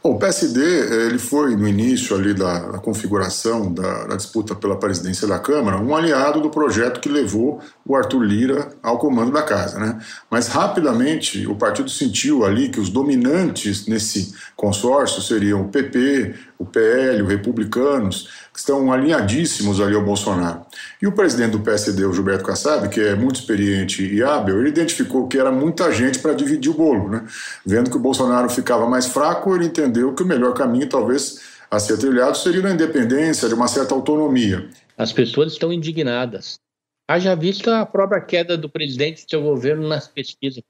Bom, 0.06 0.12
o 0.12 0.18
PSD 0.20 0.60
ele 1.08 1.18
foi, 1.18 1.56
no 1.56 1.66
início 1.66 2.14
ali 2.14 2.32
da, 2.32 2.60
da 2.70 2.78
configuração 2.78 3.74
da, 3.74 4.04
da, 4.04 4.14
disputa 4.14 4.54
pela 4.54 4.78
presidência 4.78 5.26
da 5.26 5.36
Câmara, 5.36 5.78
um 5.78 5.96
aliado 5.96 6.40
do 6.40 6.48
projeto 6.48 7.00
que 7.00 7.08
levou 7.08 7.60
o 7.84 7.96
Arthur 7.96 8.22
Lira 8.22 8.68
ao 8.80 8.98
comando 8.98 9.32
da 9.32 9.42
casa. 9.42 9.80
Né? 9.80 9.98
Mas 10.30 10.46
rapidamente 10.46 11.44
o 11.48 11.56
partido 11.56 11.90
sentiu 11.90 12.44
ali 12.44 12.68
que 12.68 12.78
os 12.78 12.88
dominantes 12.88 13.88
nesse 13.88 14.32
consórcio 14.54 15.20
seriam 15.20 15.62
o 15.62 15.68
PP, 15.70 16.36
o 16.56 16.64
PL, 16.64 17.22
os 17.22 17.28
republicanos, 17.28 18.28
que 18.56 18.60
estão 18.60 18.90
alinhadíssimos 18.90 19.82
ali 19.82 19.94
ao 19.94 20.02
Bolsonaro. 20.02 20.64
E 21.00 21.06
o 21.06 21.12
presidente 21.12 21.50
do 21.50 21.60
PSD, 21.60 22.06
o 22.06 22.12
Gilberto 22.14 22.42
Kassab, 22.42 22.88
que 22.88 22.98
é 22.98 23.14
muito 23.14 23.38
experiente 23.38 24.02
e 24.02 24.22
hábil, 24.22 24.60
ele 24.60 24.70
identificou 24.70 25.28
que 25.28 25.38
era 25.38 25.52
muita 25.52 25.92
gente 25.92 26.20
para 26.20 26.32
dividir 26.32 26.70
o 26.70 26.74
bolo. 26.74 27.10
Né? 27.10 27.26
Vendo 27.66 27.90
que 27.90 27.98
o 27.98 28.00
Bolsonaro 28.00 28.48
ficava 28.48 28.88
mais 28.88 29.04
fraco, 29.04 29.54
ele 29.54 29.66
entendeu 29.66 30.14
que 30.14 30.22
o 30.22 30.26
melhor 30.26 30.54
caminho, 30.54 30.88
talvez, 30.88 31.38
a 31.70 31.78
ser 31.78 31.98
trilhado 31.98 32.34
seria 32.38 32.62
na 32.62 32.72
independência, 32.72 33.46
de 33.46 33.52
uma 33.52 33.68
certa 33.68 33.94
autonomia. 33.94 34.70
As 34.96 35.12
pessoas 35.12 35.52
estão 35.52 35.70
indignadas. 35.70 36.58
Haja 37.06 37.36
vista 37.36 37.82
a 37.82 37.84
própria 37.84 38.22
queda 38.22 38.56
do 38.56 38.70
presidente 38.70 39.18
e 39.18 39.30
seu 39.30 39.42
governo 39.42 39.86
nas 39.86 40.08
pesquisas. 40.08 40.62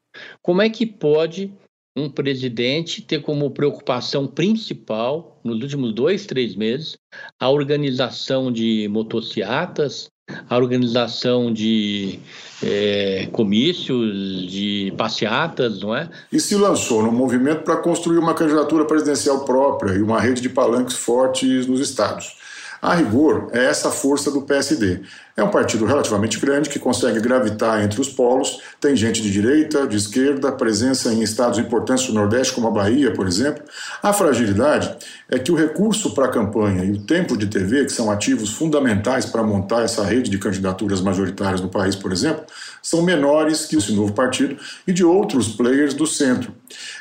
Como 0.43 0.61
é 0.61 0.69
que 0.69 0.85
pode 0.85 1.55
um 1.97 2.11
presidente 2.11 3.01
ter 3.01 3.23
como 3.23 3.51
preocupação 3.51 4.27
principal, 4.27 5.41
nos 5.43 5.63
últimos 5.63 5.95
dois, 5.95 6.27
três 6.27 6.55
meses, 6.55 6.99
a 7.41 7.49
organização 7.49 8.53
de 8.53 8.87
motocicletas, 8.89 10.11
a 10.49 10.57
organização 10.57 11.53
de 11.53 12.19
é, 12.63 13.29
comícios, 13.33 14.51
de 14.51 14.93
passeatas, 14.97 15.81
não 15.81 15.95
é? 15.95 16.11
E 16.33 16.39
se 16.39 16.55
lançou 16.57 17.03
no 17.03 17.13
movimento 17.13 17.63
para 17.63 17.77
construir 17.77 18.19
uma 18.19 18.35
candidatura 18.35 18.85
presidencial 18.85 19.45
própria 19.45 19.93
e 19.95 20.03
uma 20.03 20.21
rede 20.21 20.43
de 20.43 20.49
palanques 20.49 20.97
fortes 20.97 21.67
nos 21.67 21.81
estados. 21.81 22.37
A 22.83 22.95
rigor, 22.95 23.49
é 23.53 23.65
essa 23.65 23.91
força 23.91 24.31
do 24.31 24.43
PSD. 24.43 25.01
É 25.37 25.45
um 25.45 25.51
partido 25.51 25.85
relativamente 25.85 26.41
grande 26.41 26.71
que 26.71 26.79
consegue 26.79 27.21
gravitar 27.21 27.85
entre 27.85 28.01
os 28.01 28.09
polos. 28.09 28.59
Tem 28.81 28.97
gente 28.97 29.21
de 29.21 29.31
direita, 29.31 29.87
de 29.87 29.95
esquerda, 29.95 30.51
presença 30.51 31.13
em 31.13 31.23
estados 31.23 31.59
importantes 31.59 32.07
do 32.07 32.15
Nordeste, 32.15 32.55
como 32.55 32.69
a 32.69 32.71
Bahia, 32.71 33.13
por 33.13 33.27
exemplo. 33.27 33.63
A 34.03 34.15
fragilidade 34.15 34.97
é 35.29 35.39
que 35.39 35.53
o 35.53 35.55
recurso 35.55 36.15
para 36.15 36.25
a 36.25 36.31
campanha 36.31 36.85
e 36.85 36.93
o 36.93 37.03
tempo 37.03 37.37
de 37.37 37.49
TV, 37.49 37.85
que 37.85 37.93
são 37.93 38.11
ativos 38.11 38.55
fundamentais 38.55 39.27
para 39.27 39.43
montar 39.43 39.83
essa 39.83 40.03
rede 40.03 40.31
de 40.31 40.39
candidaturas 40.39 41.03
majoritárias 41.03 41.61
no 41.61 41.69
país, 41.69 41.95
por 41.95 42.13
exemplo, 42.13 42.47
são 42.81 43.03
menores 43.03 43.67
que 43.67 43.77
esse 43.77 43.93
novo 43.93 44.15
partido 44.15 44.57
e 44.87 44.93
de 44.93 45.05
outros 45.05 45.49
players 45.49 45.93
do 45.93 46.07
centro. 46.07 46.55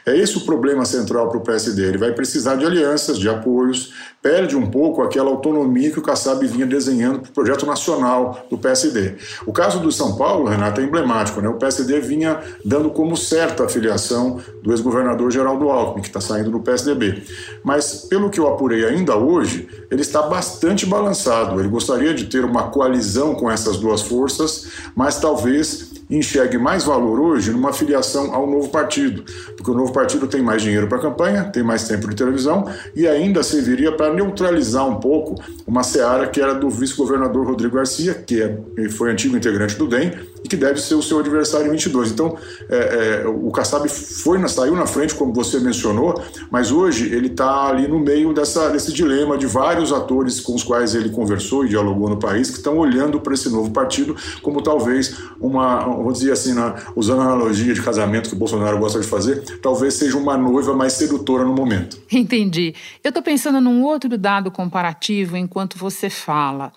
É 0.06 0.18
esse 0.18 0.38
o 0.38 0.42
problema 0.42 0.84
central 0.84 1.30
para 1.30 1.38
o 1.38 1.42
PSD. 1.42 1.84
Ele 1.84 1.98
vai 1.98 2.12
precisar 2.12 2.56
de 2.56 2.66
alianças, 2.66 3.18
de 3.18 3.30
apoios, 3.30 3.94
perde 4.22 4.56
um 4.56 4.70
pouco 4.70 5.04
aquela 5.04 5.30
autonomia 5.30 5.92
que 5.92 6.00
o 6.00 6.02
Kassab 6.02 6.46
vinha 6.48 6.66
desenhando 6.66 7.20
para 7.20 7.30
o 7.30 7.34
projeto 7.34 7.66
nacional 7.66 8.25
do 8.50 8.58
PSD. 8.58 9.16
O 9.46 9.52
caso 9.52 9.80
do 9.80 9.92
São 9.92 10.16
Paulo, 10.16 10.48
Renato, 10.48 10.82
é 10.82 10.84
emblemático. 10.84 11.42
Né? 11.42 11.50
O 11.50 11.56
PSD 11.56 12.00
vinha 12.00 12.40
dando 12.64 12.90
como 12.90 13.18
certa 13.18 13.66
a 13.66 13.70
filiação 13.70 14.40
do 14.62 14.72
ex-governador 14.72 15.32
Geraldo 15.32 15.70
Alckmin, 15.70 16.02
que 16.02 16.08
está 16.08 16.22
saindo 16.22 16.52
do 16.52 16.60
PSDB. 16.60 17.24
Mas, 17.64 18.06
pelo 18.10 18.30
que 18.30 18.40
eu 18.40 18.48
apurei 18.48 18.86
ainda 18.86 19.16
hoje, 19.16 19.68
ele 19.90 20.02
está 20.02 20.22
bastante 20.24 20.86
balançado. 20.86 21.60
Ele 21.60 21.70
gostaria 21.70 22.14
de 22.14 22.26
ter 22.26 22.46
uma 22.46 22.70
coalizão 22.70 23.36
com 23.36 23.50
essas 23.50 23.78
duas 23.78 24.02
forças, 24.02 24.68
mas 24.96 25.20
talvez 25.20 25.95
enxergue 26.10 26.58
mais 26.58 26.84
valor 26.84 27.20
hoje 27.20 27.52
numa 27.52 27.74
filiação 27.74 28.34
ao 28.34 28.50
novo 28.50 28.70
partido, 28.70 29.24
porque 29.56 29.72
o 29.72 29.74
novo 29.74 29.92
partido 29.92 30.28
tem 30.28 30.42
mais 30.42 30.62
dinheiro 30.62 30.88
para 30.88 30.98
a 30.98 31.02
campanha, 31.02 31.46
tem 31.46 31.64
mais 31.64 31.88
tempo 31.88 32.08
de 32.08 32.16
televisão 32.16 32.66
e 32.96 33.08
ainda 33.08 33.42
serviria 33.44 33.92
para 33.92 34.14
neutralizar 34.14 34.88
um 34.88 35.00
pouco 35.00 35.36
uma 35.66 35.84
seara 35.84 36.28
que 36.28 36.42
era 36.42 36.54
do 36.54 36.70
vice-governador 36.70 37.46
Rodrigo 37.46 37.76
Garcia, 37.76 38.14
que 38.14 38.42
é, 38.42 38.90
foi 38.90 39.12
antigo 39.12 39.36
integrante 39.36 39.76
do 39.76 39.88
DEM 39.88 40.12
que 40.48 40.56
deve 40.56 40.80
ser 40.80 40.96
o 40.96 41.02
seu 41.02 41.20
adversário 41.20 41.68
em 41.68 41.72
22. 41.72 42.12
Então, 42.12 42.38
é, 42.70 43.24
é, 43.24 43.28
o 43.28 43.52
Kassab 43.52 43.88
foi 43.90 44.38
na, 44.38 44.48
saiu 44.48 44.76
na 44.76 44.86
frente, 44.86 45.14
como 45.16 45.34
você 45.34 45.60
mencionou, 45.60 46.22
mas 46.50 46.72
hoje 46.72 47.14
ele 47.14 47.28
está 47.28 47.68
ali 47.68 47.88
no 47.88 48.00
meio 48.00 48.34
dessa, 48.34 48.70
desse 48.70 48.94
dilema 48.94 49.38
de 49.38 49.46
vários 49.46 49.92
atores 49.92 50.40
com 50.40 50.56
os 50.56 50.64
quais 50.64 50.96
ele 50.96 51.10
conversou 51.10 51.66
e 51.66 51.70
dialogou 51.70 52.10
no 52.10 52.18
país, 52.18 52.50
que 52.50 52.58
estão 52.58 52.78
olhando 52.78 53.20
para 53.20 53.34
esse 53.34 53.50
novo 53.50 53.72
partido 53.72 54.16
como 54.42 54.62
talvez 54.62 55.18
uma, 55.40 55.80
vou 55.86 56.12
dizer 56.12 56.32
assim, 56.32 56.54
na, 56.54 56.76
usando 56.96 57.22
a 57.22 57.26
analogia 57.26 57.74
de 57.74 57.82
casamento 57.82 58.30
que 58.30 58.36
o 58.36 58.40
Bolsonaro 58.40 58.78
gosta 58.80 59.00
de 59.00 59.08
fazer, 59.08 59.44
talvez 59.62 59.94
seja 59.94 60.18
uma 60.18 60.38
noiva 60.38 60.76
mais 60.76 60.94
sedutora 60.94 61.44
no 61.44 61.54
momento. 61.54 61.98
Entendi. 62.12 62.74
Eu 63.04 63.10
estou 63.10 63.24
pensando 63.24 63.60
num 63.62 63.84
outro 63.84 64.18
dado 64.18 64.52
comparativo 64.52 65.38
enquanto 65.38 65.78
você 65.78 66.10
fala. 66.10 66.72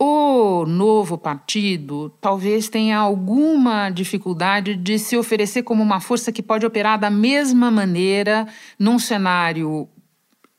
O 0.00 0.64
novo 0.64 1.18
partido 1.18 2.08
talvez 2.20 2.68
tenha 2.68 2.98
alguma 2.98 3.90
dificuldade 3.90 4.76
de 4.76 4.96
se 4.96 5.16
oferecer 5.16 5.64
como 5.64 5.82
uma 5.82 5.98
força 5.98 6.30
que 6.30 6.42
pode 6.42 6.64
operar 6.64 7.00
da 7.00 7.10
mesma 7.10 7.68
maneira 7.68 8.46
num 8.78 8.96
cenário 8.96 9.88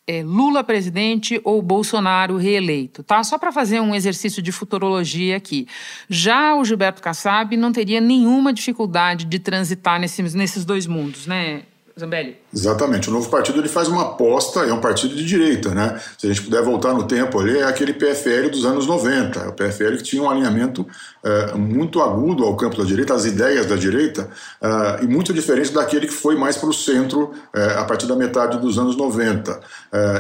é, 0.10 0.24
Lula 0.24 0.63
presidente 0.63 1.39
ou 1.43 1.62
Bolsonaro 1.62 2.36
reeleito, 2.36 3.03
tá? 3.03 3.24
Só 3.24 3.38
para 3.38 3.51
fazer 3.51 3.79
um 3.79 3.93
exercício 3.93 4.41
de 4.41 4.51
futurologia 4.51 5.38
aqui. 5.38 5.67
Já 6.10 6.55
o 6.55 6.65
Gilberto 6.65 7.00
Kassab 7.00 7.55
não 7.55 7.72
teria 7.72 8.01
nenhuma 8.01 8.51
dificuldade 8.51 9.25
de 9.25 9.38
transitar 9.38 10.00
nesses, 10.00 10.34
nesses 10.34 10.65
dois 10.65 10.88
mundos, 10.88 11.27
né, 11.27 11.62
Zambelli? 12.00 12.38
Exatamente. 12.53 13.10
O 13.10 13.13
novo 13.13 13.29
partido 13.29 13.60
ele 13.60 13.68
faz 13.68 13.88
uma 13.88 14.01
aposta, 14.01 14.62
é 14.62 14.74
um 14.74 14.79
partido 14.79 15.15
de 15.15 15.24
direita, 15.24 15.74
né? 15.74 16.00
Se 16.18 16.25
a 16.25 16.29
gente 16.29 16.44
puder 16.44 16.63
voltar 16.63 16.94
no 16.94 17.03
tempo 17.03 17.39
ali, 17.39 17.58
é 17.58 17.63
aquele 17.63 17.94
PFL 17.94 18.50
dos 18.51 18.65
anos 18.65 18.88
90. 18.88 19.39
É 19.39 19.48
o 19.48 19.53
PFL 19.53 19.98
que 19.98 20.03
tinha 20.03 20.24
um 20.24 20.29
alinhamento 20.29 20.86
é, 21.24 21.53
muito 21.56 22.01
agudo 22.01 22.46
ao 22.46 22.56
campo 22.56 22.77
da 22.77 22.84
direita, 22.84 23.13
às 23.13 23.25
ideias 23.25 23.65
da 23.65 23.75
direita, 23.75 24.29
é, 24.62 25.03
e 25.03 25.08
muito 25.08 25.34
diferente 25.34 25.72
daquele 25.72 26.08
que 26.08 26.13
foi 26.13 26.36
mais 26.36 26.56
para 26.56 26.70
o 26.70 26.74
centro 26.74 27.32
é, 27.53 27.77
a 27.77 27.84
partir 27.84 28.08
da 28.08 28.15
metade 28.15 28.58
dos 28.58 28.77
anos 28.79 28.96
90. 28.96 29.60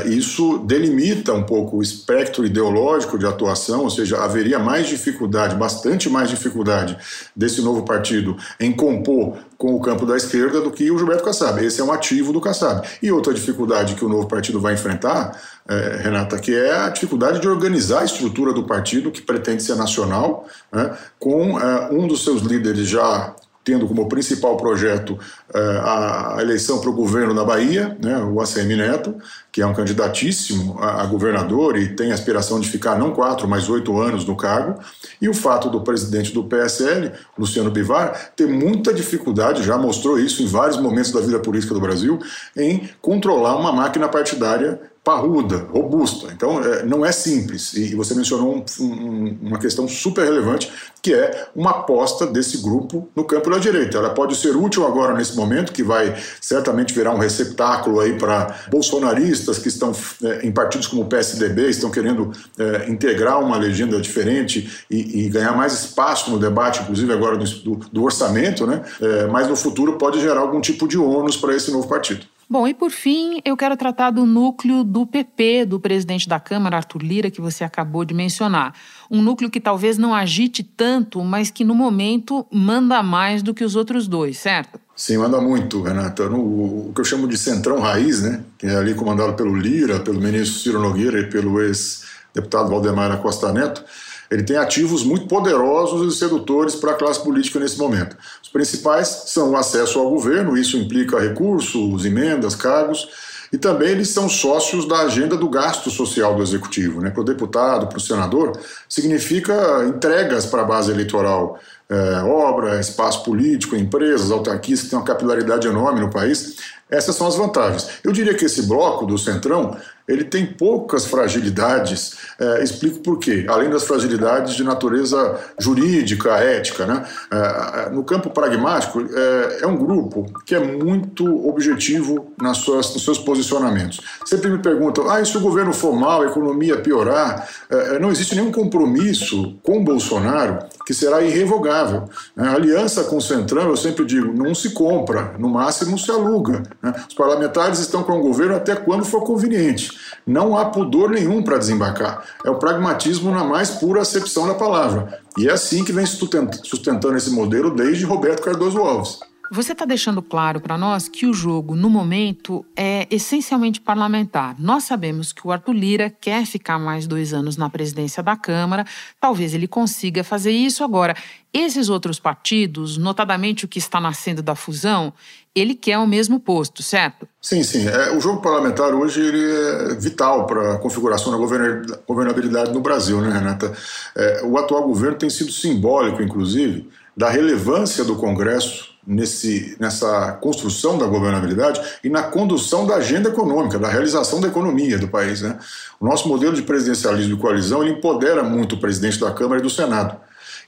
isso 0.05 0.59
delimita 0.59 1.33
um 1.33 1.43
pouco 1.43 1.77
o 1.77 1.81
espectro 1.81 2.45
ideológico 2.45 3.17
de 3.17 3.25
atuação, 3.25 3.83
ou 3.83 3.89
seja, 3.89 4.17
haveria 4.17 4.59
mais 4.59 4.87
dificuldade, 4.87 5.55
bastante 5.55 6.09
mais 6.09 6.29
dificuldade 6.29 6.97
desse 7.35 7.61
novo 7.61 7.83
partido 7.83 8.35
em 8.59 8.71
compor 8.71 9.37
com 9.59 9.75
o 9.75 9.81
campo 9.81 10.05
da 10.05 10.15
esquerda 10.15 10.61
do 10.61 10.71
que 10.71 10.89
o 10.89 10.97
Gilberto 10.97 11.21
Kassab. 11.21 11.63
Esse 11.63 11.81
é 11.81 11.83
um 11.83 11.91
ativo 11.91 12.31
do 12.31 12.39
Kassab. 12.39 12.87
E 13.03 13.11
outra 13.11 13.33
dificuldade 13.33 13.93
que 13.93 14.05
o 14.05 14.07
novo 14.07 14.25
partido 14.25 14.57
vai 14.61 14.73
enfrentar, 14.73 15.37
é, 15.67 15.99
Renata, 16.01 16.39
que 16.39 16.55
é 16.55 16.73
a 16.73 16.87
dificuldade 16.87 17.41
de 17.41 17.47
organizar 17.47 17.99
a 17.99 18.05
estrutura 18.05 18.53
do 18.53 18.63
partido, 18.63 19.11
que 19.11 19.21
pretende 19.21 19.61
ser 19.61 19.75
nacional, 19.75 20.47
né, 20.71 20.97
com 21.19 21.59
é, 21.59 21.89
um 21.91 22.07
dos 22.07 22.23
seus 22.23 22.41
líderes 22.41 22.87
já 22.87 23.35
tendo 23.69 23.87
como 23.87 24.09
principal 24.09 24.57
projeto 24.57 25.19
é, 25.53 25.59
a 25.59 26.37
eleição 26.41 26.81
para 26.81 26.89
o 26.89 26.93
governo 26.93 27.35
da 27.35 27.43
Bahia, 27.43 27.95
né, 28.03 28.17
o 28.17 28.41
ACM 28.41 28.75
Neto, 28.75 29.15
que 29.51 29.61
é 29.61 29.65
um 29.65 29.75
candidatíssimo 29.75 30.79
a, 30.81 31.05
governador 31.05 31.77
e 31.77 31.89
tem 31.95 32.11
aspiração 32.11 32.59
de 32.59 32.67
ficar 32.67 32.97
não 32.97 33.11
quatro, 33.11 33.47
mas 33.47 33.69
oito 33.69 33.99
anos 33.99 34.25
no 34.25 34.35
cargo, 34.35 34.81
e 35.21 35.29
o 35.29 35.35
fato 35.35 35.69
do 35.69 35.81
presidente 35.81 36.33
do 36.33 36.43
PSL, 36.43 37.11
Luciano 37.37 37.69
Bivar, 37.69 38.31
ter 38.35 38.47
muita 38.47 38.91
dificuldade, 38.91 39.61
já 39.61 39.77
mostrou 39.77 40.19
isso 40.19 40.41
em 40.41 40.47
vários 40.47 40.77
momentos 40.77 41.11
da 41.11 41.21
vida 41.21 41.37
política 41.37 41.75
do 41.75 41.79
Brasil, 41.79 42.17
em 42.57 42.89
controlar 42.99 43.55
uma 43.55 43.71
máquina 43.71 44.07
partidária 44.07 44.81
parruda, 45.09 45.65
robusta. 45.73 46.31
Então, 46.31 46.63
é, 46.63 46.85
não 46.85 47.03
é 47.03 47.11
simples. 47.11 47.73
E 47.73 47.95
você 47.95 48.13
mencionou 48.13 48.57
um, 48.57 48.83
um, 48.83 49.37
uma 49.41 49.57
questão 49.57 49.87
super 49.87 50.23
relevante, 50.23 50.71
que 51.01 51.11
é 51.11 51.47
uma 51.55 51.71
aposta 51.71 52.27
desse 52.27 52.59
grupo 52.59 53.09
no 53.15 53.23
campo 53.23 53.49
da 53.49 53.57
direita. 53.57 53.97
Ela 53.97 54.11
pode 54.11 54.35
ser 54.35 54.55
útil 54.55 54.85
agora 54.85 55.15
nesse 55.15 55.35
momento, 55.35 55.73
que 55.73 55.81
vai 55.81 56.15
certamente 56.39 56.93
virar 56.93 57.11
um 57.15 57.17
receptáculo 57.17 57.99
aí 57.99 58.19
para 58.19 58.55
bolsonaristas 58.69 59.57
que 59.57 59.67
estão 59.67 59.93
é, 60.23 60.45
em 60.45 60.51
partidos 60.51 60.85
como 60.85 61.01
o 61.01 61.05
PSDB, 61.05 61.69
estão 61.69 61.89
querendo 61.89 62.31
é, 62.59 62.87
integrar 62.87 63.41
uma 63.41 63.57
legenda 63.57 63.99
diferente 63.99 64.85
e, 64.91 65.25
e, 65.25 65.29
ganhar 65.29 65.57
mais 65.57 65.73
espaço 65.73 66.29
no 66.29 66.37
debate, 66.37 66.83
inclusive 66.83 67.11
agora 67.11 67.35
do, 67.35 67.75
do, 67.91 68.03
orçamento, 68.03 68.67
né? 68.67 68.83
É, 69.01 69.25
mas 69.25 69.47
no 69.47 69.55
futuro 69.55 69.93
pode 69.93 70.21
gerar 70.21 70.41
algum 70.41 70.61
tipo 70.61 70.87
de 70.87 70.99
ônus 70.99 71.35
para 71.35 71.55
esse 71.55 71.71
novo 71.71 71.87
partido. 71.87 72.27
Bom, 72.51 72.67
e 72.67 72.73
por 72.73 72.89
fim, 72.89 73.39
eu 73.45 73.55
quero 73.55 73.77
tratar 73.77 74.09
do 74.09 74.25
núcleo 74.25 74.83
do 74.83 75.05
PP, 75.05 75.65
do 75.65 75.79
presidente 75.79 76.27
da 76.27 76.39
Câmara, 76.39 76.77
Arthur 76.77 77.03
Lira, 77.03 77.29
que 77.29 77.39
você 77.39 77.63
acabou 77.63 78.03
de 78.03 78.11
mencionar. 78.11 78.73
Um 79.11 79.21
núcleo 79.21 79.51
que 79.51 79.61
talvez 79.61 79.99
não 79.99 80.15
agite 80.15 80.63
tanto, 80.63 81.23
mas 81.23 81.51
que 81.51 81.63
no 81.63 81.75
momento 81.75 82.43
manda 82.51 83.03
mais 83.03 83.43
do 83.43 83.53
que 83.53 83.63
os 83.63 83.75
outros 83.75 84.07
dois, 84.07 84.39
certo? 84.39 84.79
Sim, 84.95 85.17
manda 85.17 85.39
muito, 85.39 85.79
Renata. 85.83 86.27
o 86.27 86.91
que 86.91 86.99
eu 86.99 87.05
chamo 87.05 87.27
de 87.27 87.37
centrão 87.37 87.81
raiz, 87.81 88.23
né? 88.23 88.41
Que 88.57 88.65
é 88.65 88.75
ali 88.75 88.95
comandado 88.95 89.35
pelo 89.35 89.55
Lira, 89.55 89.99
pelo 89.99 90.19
ministro 90.19 90.59
Ciro 90.59 90.79
Nogueira 90.79 91.19
e 91.19 91.29
pelo 91.29 91.61
ex-deputado 91.61 92.67
Valdemar 92.67 93.15
Costa 93.19 93.53
Neto 93.53 93.85
ele 94.29 94.43
tem 94.43 94.57
ativos 94.57 95.03
muito 95.03 95.25
poderosos 95.27 96.13
e 96.13 96.17
sedutores 96.17 96.75
para 96.75 96.91
a 96.91 96.95
classe 96.95 97.23
política 97.23 97.59
nesse 97.59 97.77
momento. 97.77 98.15
Os 98.41 98.49
principais 98.49 99.07
são 99.27 99.51
o 99.51 99.57
acesso 99.57 99.99
ao 99.99 100.09
governo, 100.09 100.57
isso 100.57 100.77
implica 100.77 101.19
recursos, 101.19 102.05
emendas, 102.05 102.55
cargos, 102.55 103.09
e 103.51 103.57
também 103.57 103.89
eles 103.89 104.09
são 104.09 104.29
sócios 104.29 104.87
da 104.87 104.99
agenda 104.99 105.35
do 105.35 105.49
gasto 105.49 105.89
social 105.89 106.35
do 106.35 106.43
executivo. 106.43 107.01
Né? 107.01 107.09
Para 107.09 107.21
o 107.21 107.25
deputado, 107.25 107.87
para 107.87 107.97
o 107.97 108.01
senador, 108.01 108.59
significa 108.87 109.85
entregas 109.87 110.45
para 110.45 110.61
a 110.61 110.65
base 110.65 110.91
eleitoral, 110.91 111.59
é, 111.89 112.21
obra, 112.21 112.79
espaço 112.79 113.23
político, 113.23 113.75
empresas, 113.75 114.29
autarquias 114.29 114.81
que 114.81 114.89
têm 114.89 114.99
uma 114.99 115.05
capilaridade 115.05 115.67
enorme 115.67 115.99
no 115.99 116.11
país. 116.11 116.57
Essas 116.87 117.15
são 117.15 117.25
as 117.25 117.35
vantagens. 117.35 117.89
Eu 118.03 118.11
diria 118.11 118.35
que 118.35 118.45
esse 118.45 118.63
bloco 118.63 119.07
do 119.07 119.17
Centrão 119.17 119.75
ele 120.09 120.23
tem 120.23 120.45
poucas 120.45 121.05
fragilidades. 121.05 122.17
É, 122.39 122.63
explico 122.63 122.99
por 122.99 123.19
quê. 123.19 123.45
Além 123.47 123.69
das 123.69 123.83
fragilidades 123.83 124.55
de 124.55 124.63
natureza 124.63 125.39
jurídica, 125.59 126.31
ética. 126.37 126.85
Né? 126.85 127.05
É, 127.31 127.89
no 127.91 128.03
campo 128.03 128.31
pragmático, 128.31 128.99
é, 129.01 129.59
é, 129.61 129.67
um 129.67 129.77
grupo 129.77 130.25
que 130.45 130.55
é 130.55 130.59
muito 130.59 131.47
objetivo 131.47 132.33
nas 132.41 132.57
suas, 132.57 132.93
nos 132.93 133.03
seus 133.03 133.19
posicionamentos. 133.19 134.01
Sempre 134.25 134.49
me 134.49 134.57
perguntam, 134.57 135.09
ah, 135.09 135.21
e 135.21 135.25
se 135.25 135.37
o 135.37 135.41
governo 135.41 135.73
for 135.73 135.93
mal, 135.93 136.23
a 136.23 136.25
economia 136.25 136.77
piorar? 136.77 137.47
É, 137.69 137.95
é, 137.95 137.99
não 137.99 138.09
existe 138.09 138.35
nenhum 138.35 138.51
compromisso 138.51 139.59
com 139.61 139.83
Bolsonaro 139.83 140.59
que 140.89 140.93
será 140.95 141.21
irrevogável. 141.21 142.09
A 142.35 142.53
aliança 142.53 143.03
com 143.03 143.17
o 143.17 143.21
Centrão, 143.21 143.69
eu 143.69 143.77
sempre 143.77 144.03
digo, 144.03 144.33
não 144.33 144.55
se 144.55 144.71
compra, 144.71 145.35
no 145.37 145.47
máximo 145.47 145.99
se 145.99 146.09
aluga. 146.09 146.63
Né? 146.81 146.91
Os 147.07 147.13
parlamentares 147.13 147.77
estão 147.77 148.01
com 148.01 148.13
o 148.13 148.23
governo 148.23 148.55
até 148.55 148.75
quando 148.75 149.05
for 149.05 149.21
conveniente. 149.21 149.91
não 150.25 150.57
há 150.57 150.65
pudor 150.65 151.11
nenhum 151.11 151.43
para 151.43 151.59
desembarcar. 151.59 152.25
É 152.43 152.49
o 152.49 152.57
pragmatismo 152.57 153.29
na 153.29 153.43
mais 153.43 153.69
pura 153.69 154.01
acepção 154.01 154.47
da 154.47 154.55
palavra. 154.55 155.19
E 155.37 155.47
é 155.47 155.51
assim 155.51 155.83
que 155.83 155.93
vem 155.93 156.07
sustentando 156.07 157.15
esse 157.15 157.29
modelo 157.29 157.69
desde 157.69 158.03
Roberto 158.03 158.41
Cardoso 158.41 158.79
Alves. 158.79 159.19
Você 159.51 159.71
está 159.71 159.83
deixando 159.83 160.21
claro 160.21 160.61
para 160.61 160.77
nós 160.77 161.07
que 161.07 161.25
o 161.25 161.33
jogo, 161.33 161.75
no 161.75 161.89
momento, 161.89 162.63
é 162.75 163.07
essencialmente 163.09 163.81
parlamentar. 163.81 164.55
Nós 164.59 164.83
sabemos 164.83 165.33
que 165.33 165.45
o 165.47 165.51
Arthur 165.51 165.73
Lira 165.73 166.09
quer 166.21 166.45
ficar 166.45 166.77
mais 166.77 167.07
dois 167.07 167.33
anos 167.33 167.57
na 167.57 167.67
presidência 167.67 168.21
da 168.21 168.37
Câmara. 168.37 168.85
Talvez 169.19 169.55
ele 169.55 169.67
consiga 169.67 170.23
fazer 170.23 170.51
isso 170.51 170.83
agora. 170.83 171.15
Esses 171.51 171.89
outros 171.89 172.19
partidos, 172.19 172.95
notadamente 172.95 173.65
o 173.65 173.67
que 173.67 173.79
está 173.79 173.99
nascendo 173.99 174.43
da 174.43 174.53
fusão, 174.53 175.11
ele 175.55 175.73
quer 175.73 175.97
o 175.97 176.05
mesmo 176.05 176.39
posto, 176.39 176.83
certo? 176.83 177.27
Sim, 177.41 177.63
sim. 177.63 177.87
É, 177.87 178.15
o 178.15 178.21
jogo 178.21 178.43
parlamentar 178.43 178.93
hoje 178.93 179.19
ele 179.19 179.43
é 179.43 179.95
vital 179.95 180.45
para 180.45 180.75
a 180.75 180.77
configuração 180.77 181.31
da 181.31 181.93
governabilidade 182.05 182.71
no 182.71 182.81
Brasil, 182.81 183.19
né, 183.19 183.33
Renata? 183.33 183.73
É, 184.15 184.43
o 184.45 184.59
atual 184.59 184.83
governo 184.83 185.17
tem 185.17 185.29
sido 185.29 185.51
simbólico, 185.51 186.21
inclusive, 186.21 186.87
da 187.17 187.31
relevância 187.31 188.03
do 188.03 188.15
Congresso 188.15 188.88
nesse, 189.09 189.75
nessa 189.79 190.33
construção 190.33 190.95
da 190.95 191.07
governabilidade 191.07 191.81
e 192.03 192.09
na 192.09 192.21
condução 192.21 192.85
da 192.85 192.97
agenda 192.97 193.29
econômica, 193.29 193.79
da 193.79 193.87
realização 193.87 194.39
da 194.39 194.47
economia 194.47 194.99
do 194.99 195.07
país. 195.07 195.41
Né? 195.41 195.57
O 195.99 196.05
nosso 196.05 196.27
modelo 196.27 196.53
de 196.53 196.61
presidencialismo 196.61 197.35
de 197.35 197.41
coalizão 197.41 197.81
ele 197.81 197.93
empodera 197.93 198.43
muito 198.43 198.75
o 198.75 198.79
presidente 198.79 199.19
da 199.19 199.31
Câmara 199.31 199.59
e 199.59 199.63
do 199.63 199.69
Senado. 199.69 200.15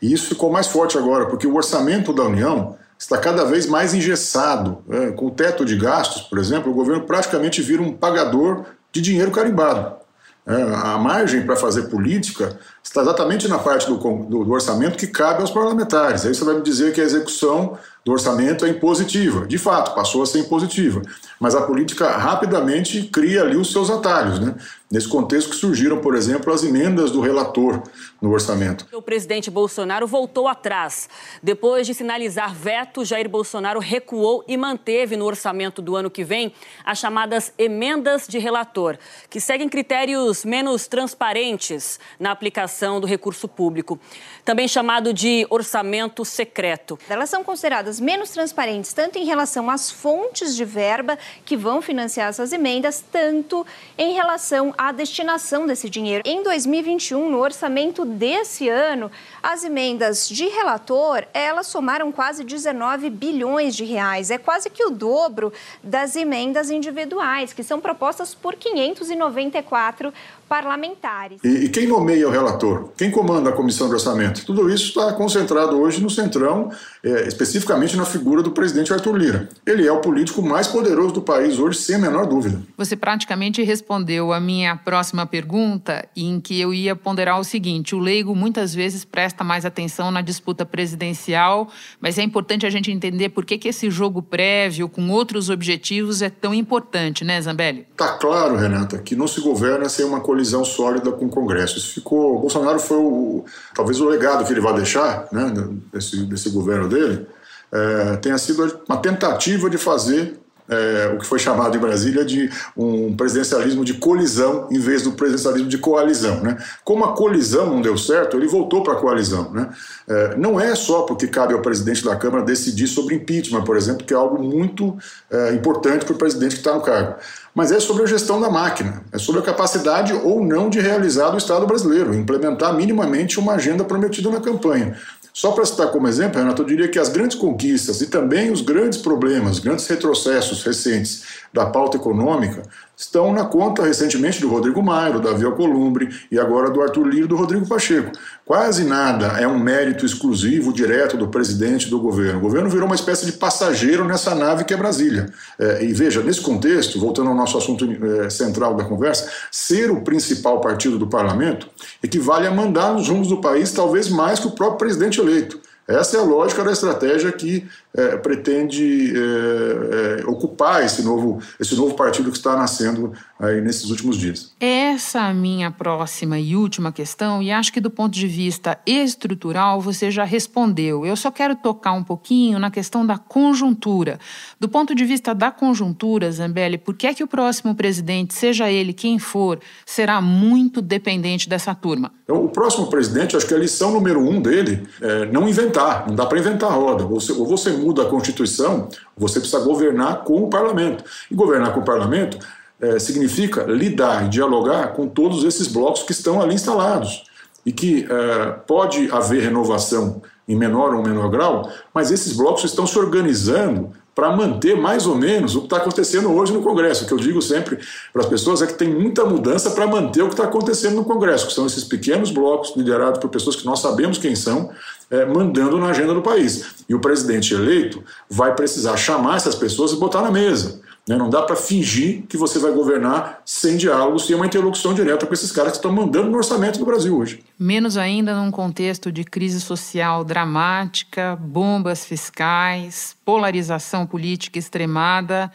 E 0.01 0.11
isso 0.11 0.27
ficou 0.27 0.51
mais 0.51 0.65
forte 0.65 0.97
agora, 0.97 1.27
porque 1.27 1.45
o 1.45 1.55
orçamento 1.55 2.11
da 2.11 2.23
União 2.23 2.75
está 2.97 3.15
cada 3.19 3.45
vez 3.45 3.67
mais 3.67 3.93
engessado. 3.93 4.79
Né? 4.87 5.11
Com 5.11 5.27
o 5.27 5.31
teto 5.31 5.63
de 5.63 5.75
gastos, 5.77 6.23
por 6.23 6.39
exemplo, 6.39 6.71
o 6.71 6.75
governo 6.75 7.03
praticamente 7.03 7.61
vira 7.61 7.83
um 7.83 7.93
pagador 7.93 8.65
de 8.91 9.01
dinheiro 9.01 9.29
carimbado. 9.29 10.01
É, 10.43 10.53
a 10.53 10.97
margem 10.97 11.45
para 11.45 11.55
fazer 11.55 11.83
política 11.83 12.57
está 12.83 13.01
exatamente 13.01 13.47
na 13.47 13.59
parte 13.59 13.85
do, 13.85 13.97
do, 13.97 14.43
do, 14.43 14.51
orçamento 14.51 14.97
que 14.97 15.05
cabe 15.05 15.41
aos 15.41 15.51
parlamentares. 15.51 16.25
Aí 16.25 16.33
você 16.33 16.43
vai 16.43 16.55
me 16.55 16.63
dizer 16.63 16.93
que 16.93 16.99
a 16.99 17.03
execução 17.03 17.77
do 18.03 18.11
orçamento 18.11 18.65
é 18.65 18.69
impositiva. 18.69 19.45
De 19.45 19.57
fato, 19.57 19.93
passou 19.93 20.23
a 20.23 20.25
ser 20.25 20.39
impositiva. 20.39 21.01
Mas 21.39 21.53
a 21.53 21.61
política 21.61 22.09
rapidamente 22.17 23.03
cria 23.03 23.41
ali 23.41 23.55
os 23.55 23.71
seus 23.71 23.89
atalhos. 23.89 24.39
Né? 24.39 24.55
Nesse 24.91 25.07
contexto 25.07 25.51
que 25.51 25.55
surgiram, 25.55 25.99
por 25.99 26.15
exemplo, 26.15 26.51
as 26.51 26.63
emendas 26.63 27.11
do 27.11 27.21
relator 27.21 27.81
no 28.21 28.31
orçamento. 28.31 28.85
O 28.91 29.01
presidente 29.01 29.49
Bolsonaro 29.49 30.05
voltou 30.05 30.47
atrás. 30.47 31.07
Depois 31.41 31.87
de 31.87 31.93
sinalizar 31.93 32.53
veto, 32.53 33.05
Jair 33.05 33.29
Bolsonaro 33.29 33.79
recuou 33.79 34.43
e 34.47 34.57
manteve 34.57 35.15
no 35.15 35.25
orçamento 35.25 35.81
do 35.81 35.95
ano 35.95 36.09
que 36.09 36.23
vem 36.23 36.53
as 36.83 36.99
chamadas 36.99 37.53
emendas 37.57 38.27
de 38.27 38.37
relator, 38.37 38.97
que 39.29 39.39
seguem 39.39 39.69
critérios 39.69 40.43
menos 40.43 40.87
transparentes 40.87 41.99
na 42.19 42.31
aplicação 42.31 42.99
do 42.99 43.07
recurso 43.07 43.47
público, 43.47 43.99
também 44.43 44.67
chamado 44.67 45.13
de 45.13 45.47
orçamento 45.49 46.25
secreto. 46.25 46.99
Elas 47.09 47.29
são 47.29 47.43
consideradas 47.43 47.90
menos 47.99 48.29
transparentes 48.29 48.93
tanto 48.93 49.17
em 49.17 49.25
relação 49.25 49.69
às 49.69 49.91
fontes 49.91 50.55
de 50.55 50.65
verba 50.65 51.17
que 51.45 51.57
vão 51.57 51.81
financiar 51.81 52.29
essas 52.29 52.53
emendas, 52.53 53.03
tanto 53.11 53.65
em 53.97 54.13
relação 54.13 54.73
à 54.77 54.91
destinação 54.91 55.65
desse 55.65 55.89
dinheiro. 55.89 56.23
Em 56.25 56.43
2021, 56.43 57.29
no 57.29 57.39
orçamento 57.39 58.05
desse 58.05 58.69
ano, 58.69 59.11
as 59.41 59.63
emendas 59.63 60.27
de 60.27 60.47
relator, 60.47 61.25
elas 61.33 61.67
somaram 61.67 62.11
quase 62.11 62.43
19 62.43 63.09
bilhões 63.09 63.75
de 63.75 63.83
reais. 63.83 64.31
É 64.31 64.37
quase 64.37 64.69
que 64.69 64.83
o 64.83 64.89
dobro 64.89 65.51
das 65.83 66.15
emendas 66.15 66.69
individuais, 66.69 67.53
que 67.53 67.63
são 67.63 67.79
propostas 67.79 68.35
por 68.35 68.55
594 68.55 70.13
parlamentares. 70.51 71.39
E, 71.45 71.47
e, 71.47 71.69
quem 71.69 71.87
nomeia 71.87 72.27
o 72.27 72.29
relator? 72.29 72.89
Quem 72.97 73.09
comanda 73.09 73.51
a 73.51 73.53
comissão 73.53 73.87
de 73.87 73.93
orçamento? 73.93 74.45
Tudo 74.45 74.69
isso 74.69 74.89
está 74.89 75.13
concentrado 75.13 75.79
hoje 75.79 76.03
no 76.03 76.09
Centrão, 76.09 76.69
é, 77.01 77.25
especificamente 77.25 77.95
na 77.95 78.03
figura 78.03 78.43
do 78.43 78.51
presidente 78.51 78.91
Arthur 78.91 79.15
Lira. 79.15 79.49
Ele 79.65 79.87
é 79.87 79.91
o 79.93 80.01
político 80.01 80.41
mais 80.41 80.67
poderoso 80.67 81.13
do 81.13 81.21
país 81.21 81.57
hoje, 81.57 81.77
sem 81.77 81.95
a 81.95 81.99
menor 81.99 82.25
dúvida. 82.25 82.61
Você 82.77 82.97
praticamente 82.97 83.63
respondeu 83.63 84.33
a 84.33 84.41
minha 84.41 84.75
próxima 84.75 85.25
pergunta, 85.25 86.05
em 86.17 86.41
que 86.41 86.59
eu 86.59 86.73
ia 86.73 86.97
ponderar 86.97 87.39
o 87.39 87.45
seguinte: 87.45 87.95
o 87.95 87.99
leigo 87.99 88.35
muitas 88.35 88.75
vezes 88.75 89.05
presta 89.05 89.45
mais 89.45 89.65
atenção 89.65 90.11
na 90.11 90.21
disputa 90.21 90.65
presidencial, 90.65 91.69
mas 91.97 92.17
é 92.17 92.23
importante 92.23 92.65
a 92.65 92.69
gente 92.69 92.91
entender 92.91 93.29
por 93.29 93.45
que, 93.45 93.57
que 93.57 93.69
esse 93.69 93.89
jogo 93.89 94.21
prévio, 94.21 94.89
com 94.89 95.11
outros 95.11 95.49
objetivos, 95.49 96.21
é 96.21 96.29
tão 96.29 96.53
importante, 96.53 97.23
né, 97.23 97.41
Zambelli? 97.41 97.87
Tá 97.95 98.17
claro, 98.17 98.57
Renata, 98.57 98.97
que 98.97 99.15
não 99.15 99.29
se 99.29 99.39
governa 99.39 99.87
sem 99.87 100.03
uma 100.03 100.19
colisão 100.19 100.40
colisão 100.41 100.65
sólida 100.65 101.11
com 101.11 101.25
o 101.25 101.29
Congresso. 101.29 101.77
Isso 101.77 101.93
ficou. 101.93 102.39
Bolsonaro 102.39 102.79
foi 102.79 102.97
o, 102.97 103.45
talvez 103.75 104.01
o 104.01 104.09
legado 104.09 104.43
que 104.43 104.51
ele 104.51 104.59
vai 104.59 104.73
deixar, 104.73 105.27
né, 105.31 105.53
desse, 105.93 106.25
desse 106.25 106.49
governo 106.49 106.89
dele, 106.89 107.27
é, 107.71 108.17
tenha 108.17 108.37
sido 108.37 108.81
uma 108.87 108.97
tentativa 108.97 109.69
de 109.69 109.77
fazer 109.77 110.39
é, 110.67 111.11
o 111.13 111.19
que 111.19 111.25
foi 111.25 111.37
chamado 111.37 111.75
em 111.75 111.79
Brasília 111.79 112.23
de 112.23 112.49
um 112.77 113.15
presidencialismo 113.15 113.83
de 113.83 113.95
colisão 113.95 114.67
em 114.71 114.79
vez 114.79 115.03
do 115.03 115.11
presidencialismo 115.11 115.67
de 115.67 115.77
coalizão. 115.77 116.39
Né? 116.41 116.57
Como 116.83 117.03
a 117.03 117.13
colisão 117.13 117.67
não 117.67 117.81
deu 117.81 117.97
certo, 117.97 118.37
ele 118.37 118.47
voltou 118.47 118.81
para 118.81 118.93
a 118.93 118.95
coalizão. 118.95 119.51
Né? 119.51 119.69
É, 120.07 120.37
não 120.37 120.59
é 120.59 120.73
só 120.73 121.01
porque 121.03 121.27
cabe 121.27 121.53
ao 121.53 121.61
presidente 121.61 122.03
da 122.03 122.15
Câmara 122.15 122.43
decidir 122.43 122.87
sobre 122.87 123.15
impeachment, 123.15 123.63
por 123.63 123.75
exemplo, 123.75 124.05
que 124.05 124.13
é 124.13 124.17
algo 124.17 124.41
muito 124.41 124.97
é, 125.29 125.53
importante 125.53 126.05
para 126.05 126.15
o 126.15 126.17
presidente 126.17 126.53
que 126.53 126.61
está 126.61 126.73
no 126.73 126.81
cargo 126.81 127.15
mas 127.53 127.71
é 127.71 127.79
sobre 127.79 128.03
a 128.03 128.07
gestão 128.07 128.39
da 128.39 128.49
máquina, 128.49 129.03
é 129.11 129.17
sobre 129.17 129.41
a 129.41 129.43
capacidade 129.43 130.13
ou 130.13 130.43
não 130.43 130.69
de 130.69 130.79
realizar 130.79 131.29
do 131.29 131.37
Estado 131.37 131.67
brasileiro, 131.67 132.13
implementar 132.13 132.73
minimamente 132.73 133.39
uma 133.39 133.53
agenda 133.53 133.83
prometida 133.83 134.29
na 134.29 134.39
campanha. 134.39 134.97
Só 135.33 135.51
para 135.51 135.65
citar 135.65 135.87
como 135.91 136.07
exemplo, 136.07 136.39
Renato, 136.39 136.61
eu 136.61 136.65
diria 136.65 136.89
que 136.89 136.99
as 136.99 137.07
grandes 137.07 137.37
conquistas 137.37 138.01
e 138.01 138.07
também 138.07 138.51
os 138.51 138.61
grandes 138.61 138.99
problemas, 138.99 139.59
grandes 139.59 139.87
retrocessos 139.87 140.63
recentes 140.63 141.23
da 141.53 141.65
pauta 141.65 141.95
econômica 141.95 142.63
estão 143.01 143.33
na 143.33 143.45
conta 143.45 143.83
recentemente 143.83 144.39
do 144.39 144.47
Rodrigo 144.47 144.81
Maia, 144.81 145.13
do 145.13 145.19
Davi 145.19 145.43
Alcolumbre 145.43 146.07
e 146.31 146.39
agora 146.39 146.69
do 146.69 146.81
Arthur 146.81 147.07
Lira 147.07 147.25
e 147.25 147.27
do 147.27 147.35
Rodrigo 147.35 147.67
Pacheco. 147.67 148.11
Quase 148.45 148.83
nada 148.83 149.39
é 149.39 149.47
um 149.47 149.57
mérito 149.57 150.05
exclusivo, 150.05 150.71
direto 150.71 151.17
do 151.17 151.27
presidente 151.27 151.89
do 151.89 151.99
governo. 151.99 152.37
O 152.37 152.41
governo 152.41 152.69
virou 152.69 152.85
uma 152.85 152.93
espécie 152.93 153.25
de 153.25 153.31
passageiro 153.31 154.05
nessa 154.05 154.35
nave 154.35 154.65
que 154.65 154.73
é 154.73 154.77
Brasília. 154.77 155.33
É, 155.57 155.83
e 155.83 155.91
veja, 155.93 156.21
nesse 156.21 156.41
contexto, 156.41 156.99
voltando 156.99 157.29
ao 157.29 157.35
nosso 157.35 157.57
assunto 157.57 157.85
é, 157.85 158.29
central 158.29 158.75
da 158.75 158.83
conversa, 158.83 159.27
ser 159.51 159.89
o 159.89 160.01
principal 160.01 160.61
partido 160.61 160.99
do 160.99 161.07
parlamento 161.07 161.67
equivale 162.03 162.45
a 162.45 162.51
mandar 162.51 162.93
nos 162.93 163.09
rumos 163.09 163.27
do 163.27 163.41
país 163.41 163.71
talvez 163.71 164.09
mais 164.09 164.39
que 164.39 164.47
o 164.47 164.51
próprio 164.51 164.77
presidente 164.77 165.19
eleito. 165.19 165.59
Essa 165.87 166.17
é 166.17 166.19
a 166.19 166.23
lógica 166.23 166.63
da 166.63 166.71
estratégia 166.71 167.31
que 167.31 167.67
é, 167.95 168.17
pretende 168.17 169.13
é, 169.15 170.21
é, 170.21 170.25
ocupar 170.25 170.83
esse 170.83 171.03
novo, 171.03 171.41
esse 171.59 171.75
novo 171.75 171.93
partido 171.95 172.31
que 172.31 172.37
está 172.37 172.55
nascendo 172.55 173.13
aí 173.39 173.59
nesses 173.59 173.89
últimos 173.89 174.17
dias. 174.17 174.53
Essa 174.59 175.19
é 175.19 175.21
a 175.31 175.33
minha 175.33 175.71
próxima 175.71 176.39
e 176.39 176.55
última 176.55 176.91
questão, 176.91 177.41
e 177.41 177.51
acho 177.51 177.73
que 177.73 177.81
do 177.81 177.89
ponto 177.89 178.13
de 178.13 178.27
vista 178.27 178.79
estrutural 178.85 179.81
você 179.81 180.09
já 180.09 180.23
respondeu. 180.23 181.05
Eu 181.05 181.15
só 181.15 181.31
quero 181.31 181.55
tocar 181.55 181.93
um 181.93 182.03
pouquinho 182.03 182.59
na 182.59 182.71
questão 182.71 183.05
da 183.05 183.17
conjuntura. 183.17 184.19
Do 184.59 184.69
ponto 184.69 184.95
de 184.95 185.03
vista 185.03 185.33
da 185.33 185.51
conjuntura, 185.51 186.31
Zambelli, 186.31 186.77
por 186.77 186.95
que 186.95 187.07
é 187.07 187.13
que 187.13 187.23
o 187.23 187.27
próximo 187.27 187.75
presidente, 187.75 188.33
seja 188.33 188.71
ele 188.71 188.93
quem 188.93 189.19
for, 189.19 189.59
será 189.85 190.21
muito 190.21 190.81
dependente 190.81 191.49
dessa 191.49 191.73
turma? 191.73 192.11
Então, 192.23 192.45
o 192.45 192.49
próximo 192.49 192.87
presidente, 192.87 193.35
acho 193.35 193.47
que 193.47 193.53
a 193.53 193.57
lição 193.57 193.91
número 193.91 194.21
um 194.21 194.41
dele 194.41 194.87
é 195.01 195.25
não 195.25 195.49
inventar, 195.49 196.07
não 196.07 196.15
dá 196.15 196.25
para 196.25 196.39
inventar 196.39 196.71
a 196.71 196.75
roda. 196.75 197.03
Ou 197.03 197.19
você, 197.19 197.31
ou 197.33 197.45
você 197.45 197.80
muda 197.81 198.03
a 198.03 198.05
Constituição, 198.05 198.87
você 199.17 199.39
precisa 199.39 199.63
governar 199.63 200.23
com 200.23 200.43
o 200.43 200.49
parlamento. 200.49 201.03
E 201.29 201.35
governar 201.35 201.73
com 201.73 201.81
o 201.81 201.85
parlamento 201.85 202.37
é, 202.79 202.97
significa 202.99 203.63
lidar 203.63 204.25
e 204.25 204.29
dialogar 204.29 204.93
com 204.93 205.07
todos 205.07 205.43
esses 205.43 205.67
blocos 205.67 206.03
que 206.03 206.11
estão 206.11 206.41
ali 206.41 206.55
instalados. 206.55 207.23
E 207.65 207.71
que 207.71 208.07
é, 208.09 208.51
pode 208.65 209.09
haver 209.11 209.43
renovação 209.43 210.21
em 210.47 210.55
menor 210.55 210.93
ou 210.93 211.03
menor 211.03 211.29
grau, 211.29 211.69
mas 211.93 212.11
esses 212.11 212.33
blocos 212.33 212.63
estão 212.63 212.85
se 212.85 212.97
organizando 212.97 213.91
para 214.13 214.35
manter 214.35 214.75
mais 214.75 215.07
ou 215.07 215.15
menos 215.15 215.55
o 215.55 215.59
que 215.61 215.65
está 215.67 215.77
acontecendo 215.77 216.31
hoje 216.33 216.51
no 216.51 216.61
Congresso. 216.61 217.03
O 217.03 217.07
que 217.07 217.13
eu 217.13 217.17
digo 217.17 217.41
sempre 217.41 217.79
para 218.11 218.21
as 218.21 218.27
pessoas 218.27 218.61
é 218.61 218.67
que 218.67 218.73
tem 218.73 218.89
muita 218.89 219.23
mudança 219.23 219.71
para 219.71 219.87
manter 219.87 220.21
o 220.21 220.27
que 220.27 220.33
está 220.33 220.43
acontecendo 220.43 220.95
no 220.95 221.05
Congresso, 221.05 221.47
que 221.47 221.53
são 221.53 221.65
esses 221.65 221.83
pequenos 221.83 222.31
blocos 222.31 222.73
liderados 222.75 223.19
por 223.19 223.29
pessoas 223.29 223.55
que 223.55 223.65
nós 223.65 223.79
sabemos 223.79 224.17
quem 224.17 224.35
são 224.35 224.69
é, 225.11 225.25
mandando 225.25 225.77
na 225.77 225.87
agenda 225.87 226.13
do 226.13 226.21
país. 226.21 226.83
E 226.87 226.95
o 226.95 226.99
presidente 226.99 227.53
eleito 227.53 228.01
vai 228.29 228.55
precisar 228.55 228.95
chamar 228.95 229.35
essas 229.35 229.53
pessoas 229.53 229.91
e 229.91 229.97
botar 229.97 230.21
na 230.21 230.31
mesa. 230.31 230.81
Né? 231.07 231.17
Não 231.17 231.29
dá 231.29 231.41
para 231.41 231.55
fingir 231.55 232.23
que 232.29 232.37
você 232.37 232.59
vai 232.59 232.71
governar 232.71 233.41
sem 233.45 233.75
diálogo, 233.75 234.19
sem 234.19 234.35
uma 234.35 234.45
interlocução 234.45 234.93
direta 234.93 235.25
com 235.25 235.33
esses 235.33 235.51
caras 235.51 235.71
que 235.71 235.77
estão 235.79 235.91
mandando 235.91 236.29
no 236.29 236.37
orçamento 236.37 236.79
do 236.79 236.85
Brasil 236.85 237.17
hoje. 237.17 237.43
Menos 237.59 237.97
ainda 237.97 238.35
num 238.35 238.51
contexto 238.51 239.11
de 239.11 239.23
crise 239.23 239.59
social 239.59 240.23
dramática, 240.23 241.35
bombas 241.35 242.05
fiscais, 242.05 243.15
polarização 243.25 244.05
política 244.05 244.59
extremada 244.59 245.51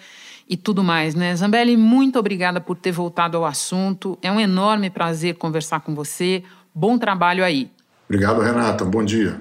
e 0.48 0.56
tudo 0.56 0.84
mais, 0.84 1.14
né? 1.14 1.34
Zambelli, 1.34 1.76
muito 1.76 2.18
obrigada 2.18 2.60
por 2.60 2.76
ter 2.76 2.92
voltado 2.92 3.36
ao 3.36 3.44
assunto. 3.44 4.18
É 4.20 4.30
um 4.30 4.38
enorme 4.38 4.90
prazer 4.90 5.36
conversar 5.36 5.80
com 5.80 5.94
você. 5.94 6.42
Bom 6.74 6.98
trabalho 6.98 7.42
aí. 7.42 7.70
Obrigado, 8.08 8.40
Renata. 8.40 8.84
Bom 8.84 9.04
dia. 9.04 9.40